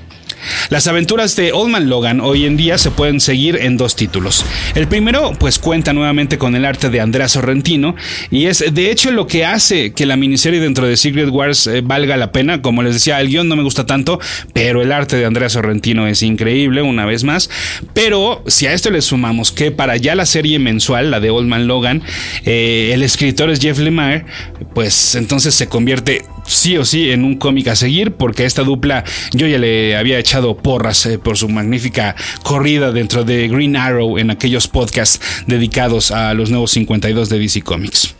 Las 0.70 0.88
aventuras 0.88 1.36
de 1.36 1.52
Old 1.52 1.72
Man 1.72 1.90
Logan 1.90 2.22
hoy 2.22 2.46
en 2.46 2.58
día 2.58 2.78
se 2.78 2.92
pueden 2.92 3.20
seguir 3.20 3.58
en 3.62 3.78
dos 3.78 3.96
títulos. 3.96 4.46
El 4.76 4.88
primero, 4.88 5.34
pues 5.40 5.60
cuenta 5.60 5.94
nuevamente 5.94 6.38
con 6.38 6.56
el 6.56 6.66
arte 6.66 6.90
de 6.90 7.02
Andrea 7.02 7.28
Sorrentino 7.28 7.96
y 8.32 8.46
es 8.46 8.64
de 8.74 8.92
hecho 8.92 9.12
lo 9.12 9.28
que 9.28 9.46
hace 9.46 9.94
que 9.94 10.06
la 10.06 10.16
miniserie 10.16 10.60
dentro 10.60 10.88
de 10.88 10.98
Secret 10.98 11.30
Wars 11.30 11.68
eh, 11.68 11.82
valga 11.82 12.18
la 12.18 12.32
pena. 12.32 12.62
Como 12.62 12.84
les 12.84 12.94
decía, 12.94 13.20
el 13.22 13.30
guion 13.30 13.48
no 13.48 13.56
me 13.56 13.64
gusta 13.64 13.86
tanto, 13.86 14.20
pero 14.54 14.82
el 14.82 14.92
arte 14.92 15.18
de 15.18 15.26
Andrea 15.26 15.50
Sorrentino 15.50 16.08
es 16.08 16.24
increíble 16.24 16.82
una 16.82 17.06
vez 17.06 17.24
más. 17.24 17.50
Pero 17.94 18.44
si 18.48 18.68
a 18.68 18.74
esto 18.74 18.90
le 18.92 19.02
sumamos 19.02 19.52
que 19.52 19.72
para 19.72 19.98
ya 19.98 20.16
la 20.16 20.26
serie 20.26 20.60
mensual, 20.60 21.12
la 21.12 21.20
de 21.20 21.30
Old 21.30 21.48
Man 21.48 21.68
Logan, 21.68 22.04
eh, 22.46 22.92
el 22.94 23.04
escritor 23.04 23.50
es 23.50 23.60
Jeff 23.60 23.80
Lemire, 23.80 24.26
pues 24.74 25.16
entonces 25.16 25.56
se 25.56 25.68
convierte 25.68 26.24
sí 26.48 26.78
o 26.78 26.86
sí 26.86 27.12
en 27.12 27.24
un 27.24 27.36
cómic 27.36 27.68
a 27.68 27.76
seguir 27.76 28.12
porque 28.12 28.46
esta 28.46 28.64
dupla 28.64 29.04
yo 29.32 29.48
ya 29.48 29.58
le 29.58 29.96
había 29.96 30.20
echado 30.20 30.56
porras 30.56 31.06
eh, 31.06 31.18
por 31.20 31.38
su 31.38 31.50
magnífica 31.50 32.16
corrida 32.44 32.92
dentro 32.92 33.24
de 33.24 33.48
Green 33.48 33.76
Arrow 33.76 34.18
en 34.18 34.32
aquellos 34.32 34.68
podcasts 34.68 35.20
dedicados 35.48 36.12
a 36.12 36.34
los 36.34 36.50
nuevos 36.50 36.72
52 36.72 37.30
de 37.30 37.40
DC 37.40 37.62
Comics. 37.62 38.16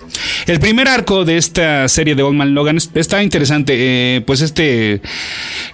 El 0.46 0.60
primer 0.60 0.88
arco 0.88 1.26
de 1.26 1.38
esta 1.38 1.88
serie 1.88 2.16
de 2.16 2.24
Old 2.24 2.38
Man 2.38 2.54
Logan 2.54 2.78
está 2.94 3.24
interesante, 3.24 3.74
eh, 3.78 4.22
pues 4.22 4.42
este 4.42 5.02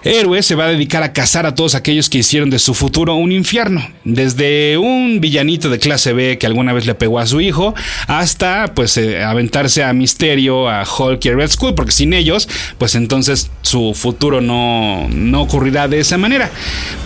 héroe 0.04 0.42
se 0.42 0.56
va 0.56 0.66
a 0.66 0.70
dedicar 0.70 1.04
a 1.04 1.14
cazar 1.14 1.46
a 1.46 1.56
todos 1.56 1.76
aquellos 1.76 2.10
que 2.10 2.20
hicieron 2.20 2.50
de 2.50 2.60
su 2.60 2.74
futuro 2.74 3.16
un 3.16 3.32
infierno, 3.32 3.88
desde 4.04 4.78
un 4.78 5.20
villanito 5.20 5.70
de 5.70 5.80
clase 5.80 6.14
B 6.14 6.38
que 6.38 6.48
alguna 6.48 6.74
vez 6.74 6.86
le 6.86 6.96
pegó 6.96 7.20
a 7.20 7.26
su 7.26 7.42
hijo, 7.42 7.76
hasta 8.08 8.74
pues 8.74 8.98
eh, 8.98 9.24
aventarse 9.24 9.84
a 9.84 9.94
Misterio, 9.94 10.70
a 10.70 10.84
Hulk 10.84 11.26
y 11.26 11.30
a 11.30 11.34
Red 11.34 11.50
Skull, 11.50 11.76
porque 11.76 11.92
sin 11.92 12.14
ellos, 12.14 12.48
pues 12.78 12.96
entonces 12.96 13.52
su 13.72 13.94
futuro 13.96 14.42
no, 14.42 15.08
no 15.10 15.42
ocurrirá 15.42 15.88
de 15.88 16.00
esa 16.02 16.18
manera. 16.18 16.52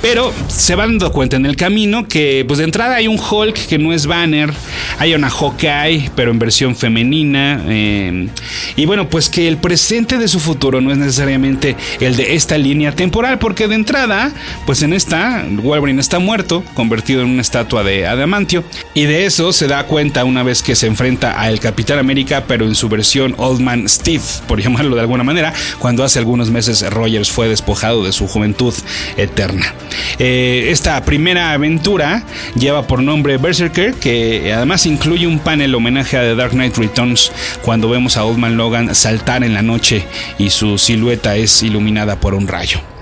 Pero 0.02 0.34
se 0.48 0.74
van 0.76 0.98
dando 0.98 1.12
cuenta 1.12 1.36
en 1.36 1.46
el 1.46 1.56
camino 1.56 2.08
que 2.08 2.44
pues 2.48 2.58
de 2.58 2.66
entrada 2.66 2.96
hay 2.96 3.08
un 3.08 3.20
Hulk 3.20 3.68
que 3.68 3.78
no 3.78 3.94
es 3.94 4.08
Banner, 4.08 4.52
hay 4.98 5.14
una 5.14 5.30
Hawkeye, 5.30 6.12
pero 6.16 6.32
en 6.32 6.40
versión 6.40 6.76
femenina, 6.76 7.62
eh, 7.68 8.30
y 8.76 8.86
bueno, 8.86 9.10
pues 9.10 9.30
que 9.30 9.48
el 9.48 9.58
presente 9.58 10.18
de 10.18 10.28
su 10.28 10.40
futuro 10.40 10.82
no 10.82 10.92
es 10.92 10.98
necesariamente 10.98 11.76
el 12.00 12.16
de 12.16 12.36
esta 12.36 12.58
línea 12.58 12.94
temporal, 12.94 13.40
porque 13.40 13.68
de 13.68 13.76
entrada, 13.76 14.34
pues 14.66 14.82
en 14.82 14.94
esta, 14.94 15.46
Wolverine 15.50 16.02
está 16.02 16.20
muerto, 16.20 16.64
convertido 16.74 17.22
en 17.22 17.30
una 17.30 17.42
estatua 17.42 17.84
de 17.84 18.08
adamantio. 18.08 18.64
Y 18.94 19.04
de 19.04 19.26
eso 19.26 19.54
se 19.54 19.68
da 19.68 19.86
cuenta 19.86 20.24
una 20.24 20.44
vez 20.44 20.64
que 20.64 20.76
se 20.76 20.88
enfrenta 20.88 21.40
a 21.40 21.50
el 21.50 21.60
Capitán 21.60 22.00
América, 22.00 22.46
pero 22.48 22.66
en 22.66 22.76
su 22.76 22.90
versión 22.90 23.36
Old 23.38 23.62
Man 23.62 23.88
Steve, 23.88 24.24
por 24.48 24.62
llamarlo 24.64 24.96
de 24.96 25.02
alguna 25.02 25.24
manera, 25.24 25.54
cuando 25.80 26.04
hace 26.04 26.20
algunos 26.20 26.50
meses 26.56 26.90
Rogers 26.90 27.32
fue 27.32 27.48
despojado 27.50 28.04
de 28.04 28.12
su 28.12 28.28
juventud 28.28 28.74
eterna. 29.18 29.74
Eh, 30.18 30.68
esta 30.70 31.04
primera 31.04 31.52
aventura 31.52 32.24
lleva 32.58 32.88
por 32.88 33.04
nombre 33.04 33.38
Berserker, 33.38 33.94
que 33.94 34.54
además 34.54 34.86
incluye 34.86 35.28
un 35.28 35.40
panel 35.40 35.76
homenaje 35.76 36.18
a 36.18 36.22
The 36.22 36.36
Dark 36.36 36.52
Knight 36.52 36.78
Returns, 36.78 37.32
cuando 37.62 37.90
vemos 37.90 38.18
a 38.18 38.24
Old 38.24 38.38
Man 38.38 38.58
Logan 38.58 38.96
saltar 38.96 39.44
en 39.44 39.54
la 39.54 39.62
noche 39.62 40.06
y 40.38 40.50
su 40.50 40.78
silueta 40.78 41.36
es 41.36 41.62
iluminada 41.62 42.20
por 42.20 42.34
un 42.34 42.48
rayo. 42.48 42.95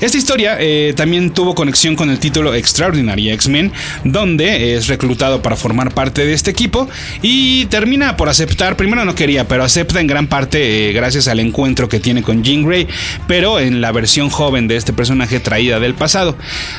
Esta 0.00 0.18
historia 0.18 0.56
eh, 0.58 0.92
también 0.96 1.30
tuvo 1.30 1.54
conexión 1.54 1.96
con 1.96 2.10
el 2.10 2.18
título 2.18 2.54
Extraordinary 2.54 3.30
X-Men, 3.30 3.72
donde 4.04 4.74
es 4.74 4.88
reclutado 4.88 5.42
para 5.42 5.56
formar 5.56 5.94
parte 5.94 6.26
de 6.26 6.32
este 6.32 6.50
equipo 6.50 6.88
y 7.22 7.66
termina 7.66 8.16
por 8.16 8.28
aceptar, 8.28 8.76
primero 8.76 9.04
no 9.04 9.14
quería, 9.14 9.46
pero 9.46 9.64
acepta 9.64 10.00
en 10.00 10.06
gran 10.06 10.26
parte 10.26 10.90
eh, 10.90 10.92
gracias 10.92 11.28
al 11.28 11.40
encuentro 11.40 11.88
que 11.88 12.00
tiene 12.00 12.22
con 12.22 12.42
Jean 12.42 12.64
Grey, 12.64 12.88
pero 13.26 13.60
en 13.60 13.80
la 13.80 13.92
versión 13.92 14.30
joven 14.30 14.68
de 14.68 14.76
este 14.76 14.92
personaje 14.92 15.40
traída 15.40 15.78
del 15.78 15.94
pasado. 15.94 16.36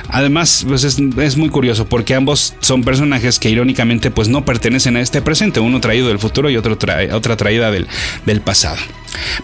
Además, 0.09 0.65
pues 0.67 0.83
es, 0.83 0.99
muy 1.37 1.49
curioso 1.49 1.87
porque 1.87 2.15
ambos 2.15 2.53
son 2.59 2.83
personajes 2.83 3.39
que 3.39 3.49
irónicamente 3.49 4.11
pues 4.11 4.27
no 4.27 4.45
pertenecen 4.45 4.97
a 4.97 5.01
este 5.01 5.21
presente, 5.21 5.59
uno 5.59 5.79
traído 5.79 6.07
del 6.07 6.19
futuro 6.19 6.49
y 6.49 6.57
otro 6.57 6.77
trae, 6.77 7.11
otra 7.13 7.35
traída 7.35 7.71
del, 7.71 7.87
del 8.25 8.41
pasado. 8.41 8.77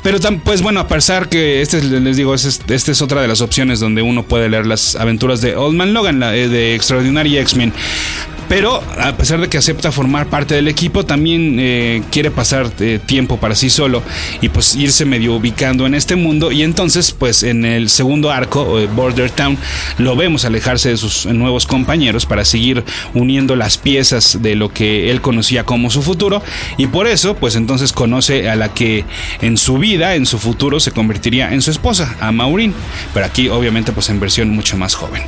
Pero 0.03 0.19
pues 0.43 0.61
bueno, 0.61 0.79
a 0.79 0.87
pesar 0.87 1.29
que 1.29 1.61
este 1.61 1.81
les 1.81 2.17
digo, 2.17 2.33
esta 2.33 2.73
es, 2.73 2.89
es 2.89 3.01
otra 3.01 3.21
de 3.21 3.27
las 3.27 3.41
opciones 3.41 3.79
donde 3.79 4.01
uno 4.01 4.23
puede 4.23 4.49
leer 4.49 4.65
las 4.65 4.95
aventuras 4.95 5.41
de 5.41 5.55
Old 5.55 5.75
Man 5.75 5.93
Logan, 5.93 6.19
la, 6.19 6.35
eh, 6.35 6.47
de 6.47 6.75
Extraordinary 6.75 7.37
X-Men. 7.37 7.73
Pero 8.51 8.83
a 8.99 9.15
pesar 9.15 9.39
de 9.39 9.47
que 9.47 9.57
acepta 9.57 9.93
formar 9.93 10.27
parte 10.27 10.55
del 10.55 10.67
equipo, 10.67 11.05
también 11.05 11.55
eh, 11.57 12.03
quiere 12.11 12.31
pasar 12.31 12.69
eh, 12.81 12.99
tiempo 13.05 13.37
para 13.37 13.55
sí 13.55 13.69
solo 13.69 14.03
y 14.41 14.49
pues 14.49 14.75
irse 14.75 15.05
medio 15.05 15.35
ubicando 15.35 15.87
en 15.87 15.95
este 15.95 16.17
mundo. 16.17 16.51
Y 16.51 16.63
entonces, 16.63 17.13
pues 17.13 17.43
en 17.43 17.63
el 17.63 17.87
segundo 17.87 18.29
arco, 18.29 18.77
Border 18.93 19.29
Town, 19.29 19.57
lo 19.99 20.17
vemos 20.17 20.43
alejarse 20.43 20.89
de 20.89 20.97
sus 20.97 21.25
nuevos 21.27 21.65
compañeros 21.65 22.25
para 22.25 22.43
seguir 22.43 22.83
uniendo 23.13 23.55
las 23.55 23.77
piezas 23.77 24.39
de 24.41 24.55
lo 24.55 24.73
que 24.73 25.11
él 25.11 25.21
conocía 25.21 25.63
como 25.63 25.89
su 25.89 26.01
futuro. 26.01 26.43
Y 26.75 26.87
por 26.87 27.07
eso, 27.07 27.37
pues 27.37 27.55
entonces 27.55 27.93
conoce 27.93 28.49
a 28.49 28.57
la 28.57 28.73
que 28.73 29.05
en 29.39 29.55
su 29.55 29.77
vida, 29.77 30.15
en 30.15 30.25
su 30.25 30.39
futuro, 30.39 30.81
se 30.81 30.91
convertiría 30.91 31.53
en 31.53 31.61
su 31.61 31.71
esposa, 31.71 32.17
a 32.19 32.33
Maureen. 32.33 32.73
Pero 33.13 33.25
aquí, 33.25 33.47
obviamente, 33.47 33.93
pues 33.93 34.09
en 34.09 34.19
versión 34.19 34.49
mucho 34.49 34.75
más 34.75 34.93
joven. 34.93 35.23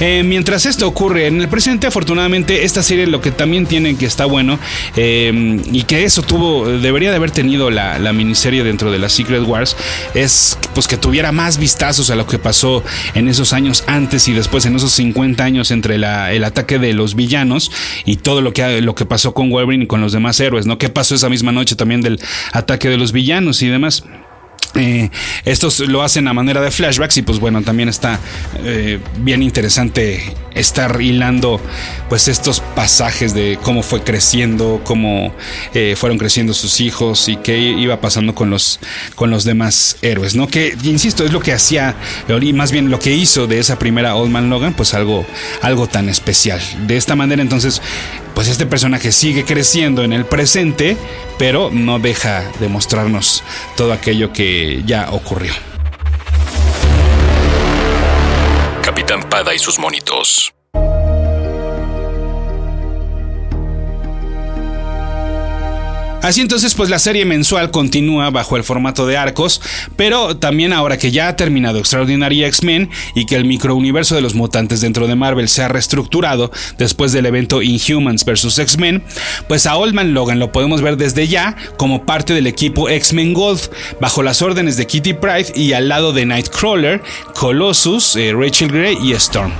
Eh, 0.00 0.22
mientras 0.24 0.64
esto 0.66 0.86
ocurre 0.86 1.26
en 1.26 1.40
el 1.40 1.48
presente, 1.48 1.86
afortunadamente 1.86 2.37
esta 2.48 2.82
serie 2.82 3.06
lo 3.06 3.20
que 3.20 3.30
también 3.30 3.66
tiene 3.66 3.96
que 3.96 4.06
está 4.06 4.24
bueno 4.24 4.58
eh, 4.96 5.60
y 5.72 5.82
que 5.82 6.04
eso 6.04 6.22
tuvo, 6.22 6.68
debería 6.68 7.10
de 7.10 7.16
haber 7.16 7.30
tenido 7.30 7.70
la, 7.70 7.98
miniserie 8.12 8.64
dentro 8.64 8.90
de 8.90 8.98
la 8.98 9.08
Secret 9.08 9.42
Wars, 9.46 9.76
es 10.14 10.58
pues 10.74 10.88
que 10.88 10.96
tuviera 10.96 11.30
más 11.30 11.58
vistazos 11.58 12.10
a 12.10 12.16
lo 12.16 12.26
que 12.26 12.38
pasó 12.38 12.82
en 13.14 13.28
esos 13.28 13.52
años 13.52 13.84
antes 13.86 14.28
y 14.28 14.32
después, 14.32 14.64
en 14.66 14.76
esos 14.76 14.92
50 14.92 15.44
años 15.44 15.70
entre 15.70 15.96
el 15.96 16.44
ataque 16.44 16.78
de 16.78 16.94
los 16.94 17.14
villanos 17.14 17.70
y 18.04 18.16
todo 18.16 18.40
lo 18.40 18.52
que, 18.52 18.80
lo 18.80 18.94
que 18.94 19.04
pasó 19.04 19.34
con 19.34 19.50
Wolverine 19.50 19.84
y 19.84 19.86
con 19.86 20.00
los 20.00 20.12
demás 20.12 20.40
héroes, 20.40 20.66
¿no? 20.66 20.78
¿Qué 20.78 20.88
pasó 20.88 21.14
esa 21.14 21.28
misma 21.28 21.52
noche 21.52 21.76
también 21.76 22.00
del 22.00 22.20
ataque 22.52 22.88
de 22.88 22.96
los 22.96 23.12
villanos 23.12 23.62
y 23.62 23.68
demás? 23.68 24.04
Eh, 24.74 25.10
estos 25.44 25.80
lo 25.80 26.02
hacen 26.02 26.28
a 26.28 26.32
manera 26.32 26.60
de 26.60 26.70
flashbacks 26.70 27.16
y 27.16 27.22
pues 27.22 27.38
bueno, 27.38 27.62
también 27.62 27.88
está 27.88 28.18
eh, 28.64 28.98
bien 29.18 29.42
interesante 29.42 30.34
estar 30.54 31.00
hilando 31.00 31.60
pues 32.08 32.28
estos 32.28 32.60
pasajes 32.60 33.34
de 33.34 33.58
cómo 33.62 33.82
fue 33.82 34.02
creciendo, 34.02 34.80
cómo 34.84 35.32
eh, 35.74 35.94
fueron 35.96 36.18
creciendo 36.18 36.54
sus 36.54 36.80
hijos 36.80 37.28
y 37.28 37.36
qué 37.36 37.58
iba 37.58 38.00
pasando 38.00 38.34
con 38.34 38.50
los, 38.50 38.80
con 39.14 39.30
los 39.30 39.44
demás 39.44 39.96
héroes, 40.02 40.34
¿no? 40.34 40.48
Que, 40.48 40.76
insisto, 40.84 41.24
es 41.24 41.32
lo 41.32 41.40
que 41.40 41.52
hacía, 41.52 41.94
y 42.40 42.52
más 42.52 42.72
bien 42.72 42.90
lo 42.90 42.98
que 42.98 43.14
hizo 43.14 43.46
de 43.46 43.58
esa 43.60 43.78
primera 43.78 44.16
Old 44.16 44.30
Man 44.30 44.50
Logan, 44.50 44.74
pues 44.74 44.94
algo, 44.94 45.24
algo 45.62 45.86
tan 45.86 46.08
especial. 46.08 46.60
De 46.86 46.96
esta 46.96 47.14
manera 47.14 47.42
entonces, 47.42 47.80
pues 48.34 48.48
este 48.48 48.66
personaje 48.66 49.12
sigue 49.12 49.44
creciendo 49.44 50.04
en 50.04 50.12
el 50.12 50.24
presente, 50.24 50.96
pero 51.38 51.70
no 51.72 51.98
deja 51.98 52.44
de 52.60 52.68
mostrarnos 52.68 53.42
todo 53.76 53.92
aquello 53.92 54.32
que 54.32 54.57
ya 54.84 55.10
ocurrió. 55.12 55.52
Capitán 58.82 59.20
Pada 59.28 59.54
y 59.54 59.58
sus 59.58 59.78
monitos. 59.78 60.52
Así 66.28 66.42
entonces, 66.42 66.74
pues 66.74 66.90
la 66.90 66.98
serie 66.98 67.24
mensual 67.24 67.70
continúa 67.70 68.28
bajo 68.28 68.58
el 68.58 68.62
formato 68.62 69.06
de 69.06 69.16
arcos, 69.16 69.62
pero 69.96 70.36
también 70.36 70.74
ahora 70.74 70.98
que 70.98 71.10
ya 71.10 71.26
ha 71.28 71.36
terminado 71.36 71.78
Extraordinary 71.78 72.44
X-Men 72.44 72.90
y 73.14 73.24
que 73.24 73.34
el 73.34 73.46
microuniverso 73.46 74.14
de 74.14 74.20
los 74.20 74.34
mutantes 74.34 74.82
dentro 74.82 75.06
de 75.06 75.16
Marvel 75.16 75.48
se 75.48 75.62
ha 75.62 75.68
reestructurado 75.68 76.52
después 76.76 77.12
del 77.12 77.24
evento 77.24 77.62
Inhumans 77.62 78.26
vs. 78.26 78.58
X-Men, 78.58 79.02
pues 79.48 79.64
a 79.64 79.78
Old 79.78 79.94
Man 79.94 80.12
Logan 80.12 80.38
lo 80.38 80.52
podemos 80.52 80.82
ver 80.82 80.98
desde 80.98 81.28
ya 81.28 81.56
como 81.78 82.04
parte 82.04 82.34
del 82.34 82.46
equipo 82.46 82.90
X-Men 82.90 83.32
Gold, 83.32 83.70
bajo 83.98 84.22
las 84.22 84.42
órdenes 84.42 84.76
de 84.76 84.86
Kitty 84.86 85.14
Pryde 85.14 85.54
y 85.54 85.72
al 85.72 85.88
lado 85.88 86.12
de 86.12 86.26
Nightcrawler, 86.26 87.02
Colossus, 87.36 88.16
eh, 88.16 88.34
Rachel 88.36 88.70
Grey 88.70 88.98
y 89.02 89.12
Storm. 89.12 89.52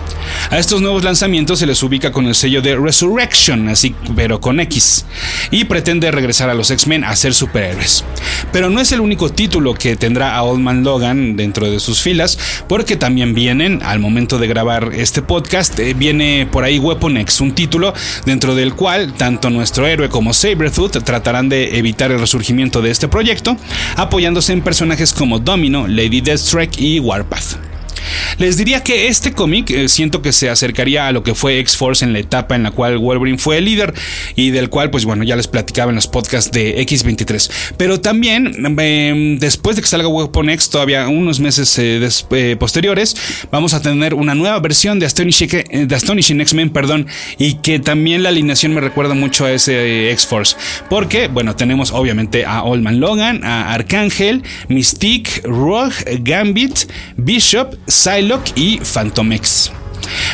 A 0.51 0.59
estos 0.59 0.83
nuevos 0.83 1.03
lanzamientos 1.03 1.61
se 1.61 1.67
les 1.67 1.83
ubica 1.83 2.13
con 2.13 2.27
el 2.27 2.35
sello 2.35 2.61
de 2.61 2.77
Resurrection, 2.77 3.69
así 3.69 3.95
pero 4.15 4.39
con 4.39 4.61
X, 4.61 5.07
y 5.51 5.65
pretende 5.65 6.11
regresar 6.11 6.51
a 6.51 6.58
los 6.59 6.71
X-Men 6.71 7.05
a 7.05 7.17
ser 7.17 7.33
superhéroes. 7.33 8.05
Pero 8.53 8.69
no 8.69 8.81
es 8.81 8.93
el 8.93 9.01
único 9.01 9.31
título 9.31 9.73
que 9.73 9.97
tendrá 9.97 10.37
a 10.37 10.43
Old 10.43 10.61
Man 10.61 10.85
Logan 10.85 11.37
dentro 11.37 11.71
de 11.71 11.81
sus 11.81 12.03
filas, 12.03 12.39
porque 12.69 12.97
también 12.97 13.35
vienen, 13.35 13.81
al 13.83 14.01
momento 14.01 14.39
de 14.39 14.47
grabar 14.47 14.91
este 14.95 15.23
podcast, 15.23 15.79
eh, 15.79 15.95
viene 15.95 16.47
por 16.51 16.65
ahí 16.65 16.79
Weapon 16.79 17.17
X, 17.17 17.41
un 17.41 17.53
título 17.53 17.95
dentro 18.27 18.55
del 18.55 18.75
cual 18.75 19.15
tanto 19.15 19.49
nuestro 19.49 19.87
héroe 19.87 20.09
como 20.09 20.35
Sabretooth 20.35 21.03
tratarán 21.05 21.49
de 21.49 21.79
evitar 21.79 22.11
el 22.11 22.21
resurgimiento 22.21 22.83
de 22.83 22.91
este 22.91 23.09
proyecto, 23.09 23.57
apoyándose 23.97 24.53
en 24.53 24.63
personajes 24.63 25.13
como 25.13 25.39
Domino, 25.39 25.87
Lady 25.87 26.21
Deathstrike 26.21 26.81
y 26.81 27.01
Warpath. 27.01 27.68
Les 28.39 28.57
diría 28.57 28.83
que 28.83 29.09
este 29.09 29.33
cómic 29.33 29.71
eh, 29.71 29.89
siento 29.89 30.23
que 30.23 30.33
se 30.33 30.51
acercaría 30.51 31.09
a 31.09 31.13
lo 31.13 31.23
que 31.23 31.35
fue 31.35 31.59
X-Force 31.61 32.05
en 32.05 32.13
la 32.13 32.19
etapa 32.19 32.55
en 32.55 32.63
la 32.63 32.71
cual 32.71 32.99
Wolverine 32.99 33.39
fue 33.39 33.59
el 33.59 33.65
líder 33.65 33.95
y 34.37 34.51
del 34.51 34.69
cual, 34.69 34.91
pues 34.91 35.05
bueno, 35.05 35.25
ya 35.25 35.37
les 35.37 35.49
platicaba 35.49 35.91
en 35.91 35.97
los 35.97 36.07
podcasts 36.07 36.51
de 36.53 36.79
X23. 36.87 37.51
Pero 37.77 38.01
también, 38.01 38.53
eh, 38.79 39.37
después 39.41 39.77
de 39.77 39.83
que 39.83 39.89
salga 39.89 40.09
Weapon 40.09 40.51
X, 40.51 40.71
todavía 40.71 41.09
unos 41.09 41.41
meses 41.41 41.79
eh, 41.79 41.99
des, 41.99 42.27
posteriores, 42.59 43.17
vamos 43.51 43.75
a 43.75 43.83
tener 43.83 44.15
una 44.15 44.35
nueva 44.35 44.59
versión 44.61 44.99
de 44.99 45.07
Astonishing, 45.07 45.49
de 45.89 45.95
Astonishing 45.95 46.41
X-Men, 46.41 46.71
perdón, 46.71 47.07
y 47.39 47.55
que 47.55 47.79
también 47.79 48.23
la 48.23 48.29
alineación 48.29 48.75
me 48.75 48.81
recuerda 48.81 49.15
mucho 49.15 49.45
a 49.45 49.53
ese 49.53 50.11
X-Force. 50.13 50.57
Porque, 50.89 51.29
bueno, 51.29 51.57
tenemos 51.57 51.93
obviamente 51.93 52.45
a 52.45 52.63
Old 52.63 52.83
Man 52.83 53.01
Logan, 53.01 53.45
a 53.45 53.73
Arcángel, 53.73 54.43
Mystique, 54.69 55.43
Rogue, 55.45 55.95
Gambit, 56.21 56.91
Bishop, 57.17 57.75
Psylocke 58.09 58.53
y 58.57 58.79
Phantomex. 58.79 59.71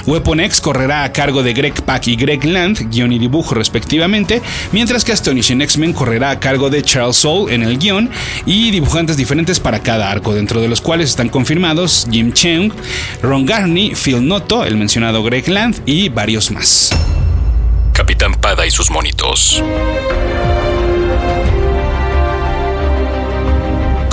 Weapon 0.07 0.39
X 0.39 0.61
correrá 0.61 1.03
a 1.03 1.13
cargo 1.13 1.43
de 1.43 1.53
Greg 1.53 1.75
Pak 1.83 2.07
y 2.07 2.15
Greg 2.15 2.45
Land, 2.45 2.89
guion 2.89 3.13
y 3.13 3.19
dibujo 3.19 3.57
respectivamente, 3.57 4.41
mientras 4.71 5.05
que 5.05 5.11
Astonishing 5.11 5.61
X-Men 5.63 5.93
correrá 5.93 6.31
a 6.31 6.39
cargo 6.39 6.71
de 6.71 6.83
Charles 6.83 7.17
Soule 7.17 7.53
en 7.53 7.63
el 7.63 7.79
guion 7.79 8.11
y 8.47 8.71
dibujantes 8.71 9.17
diferentes 9.17 9.59
para 9.59 9.81
cada 9.81 10.09
arco, 10.09 10.35
dentro 10.35 10.61
de 10.61 10.69
los 10.69 10.81
cuales 10.81 11.11
están 11.11 11.29
confirmados 11.29 12.07
Jim 12.09 12.33
Cheung, 12.33 12.73
Ron 13.23 13.45
Garney, 13.45 13.95
Phil 13.97 14.25
Noto, 14.25 14.65
el 14.65 14.77
mencionado 14.77 15.25
Greg 15.25 15.49
Land 15.49 15.83
y 15.85 16.11
varios 16.11 16.53
más. 16.53 16.91
Capitán 17.93 18.35
Pada 18.35 18.67
y 18.67 18.71
sus 18.71 18.91
monitos. 18.91 19.63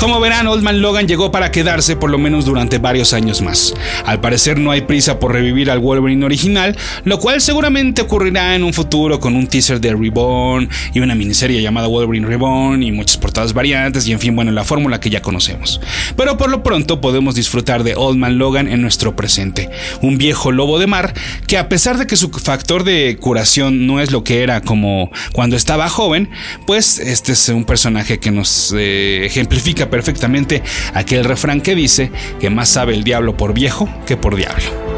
Como 0.02 0.20
verán, 0.20 0.48
Old 0.48 0.64
Man 0.64 0.82
Logan 0.82 1.08
llegó 1.08 1.30
para 1.30 1.52
quedarse 1.52 1.96
por 1.96 2.10
lo 2.10 2.18
menos 2.18 2.46
durante 2.46 2.80
varios 2.80 3.14
años 3.14 3.44
más. 3.44 3.76
Al 4.04 4.20
parecer 4.20 4.58
no 4.58 4.72
hay 4.72 4.82
prisa 4.82 5.20
por 5.20 5.32
revivir 5.32 5.70
al 5.70 5.78
Wolverine 5.78 6.26
original, 6.26 6.76
lo 7.04 7.20
cual 7.20 7.40
seguramente 7.40 8.02
ocurrirá 8.02 8.56
en 8.56 8.64
un 8.64 8.74
futuro 8.74 9.20
con 9.20 9.36
un 9.36 9.46
teaser 9.46 9.80
de 9.80 9.94
Reborn 9.94 10.68
y 10.96 11.02
una 11.02 11.14
miniserie 11.14 11.62
llamada 11.62 11.86
Wolverine 11.86 12.26
Reborn 12.26 12.82
y 12.82 12.92
muchas 12.92 13.20
portadas 13.20 13.54
variantes 13.54 14.08
y 14.08 14.12
en 14.12 14.20
fin, 14.20 14.36
bueno, 14.36 14.52
la 14.52 14.64
fórmula 14.64 15.00
que 15.00 15.12
ya 15.12 15.22
conocemos. 15.22 15.80
Pero 16.18 16.36
por 16.36 16.50
lo 16.50 16.64
pronto 16.64 17.00
podemos 17.00 17.36
disfrutar 17.36 17.84
de 17.84 17.94
Old 17.96 18.18
Man 18.18 18.40
Logan 18.40 18.70
en 18.70 18.82
nuestro 18.82 19.16
presente, 19.16 19.70
un 20.02 20.18
viejo 20.18 20.52
lobo 20.52 20.80
de 20.80 20.88
mar 20.88 21.14
que 21.46 21.60
a 21.60 21.70
pesar 21.70 22.00
de 22.00 22.08
que 22.08 22.16
su 22.16 22.32
factor 22.32 22.84
de 22.86 23.18
curación 23.22 23.86
no 23.86 24.00
es 24.00 24.10
lo 24.10 24.24
que 24.24 24.42
era 24.42 24.62
como 24.62 25.12
cuando 25.32 25.56
estaba 25.56 25.90
joven, 25.90 26.32
pues 26.66 26.98
este 26.98 27.34
es 27.34 27.50
un 27.50 27.66
personaje 27.66 28.20
que 28.20 28.32
nos 28.32 28.74
eh, 28.76 29.28
ejemplifica 29.28 29.91
perfectamente 29.92 30.64
aquel 30.96 31.24
refrán 31.24 31.62
que 31.62 31.76
dice 31.76 32.12
que 32.40 32.50
más 32.50 32.70
sabe 32.70 32.96
el 32.96 33.04
diablo 33.04 33.38
por 33.38 33.54
viejo 33.54 33.88
que 34.08 34.18
por 34.18 34.36
diablo. 34.36 34.92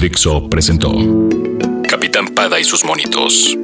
Dixo 0.00 0.48
presentó 0.48 0.90
Capitán 1.88 2.28
Pada 2.34 2.58
y 2.58 2.64
sus 2.64 2.84
monitos. 2.84 3.56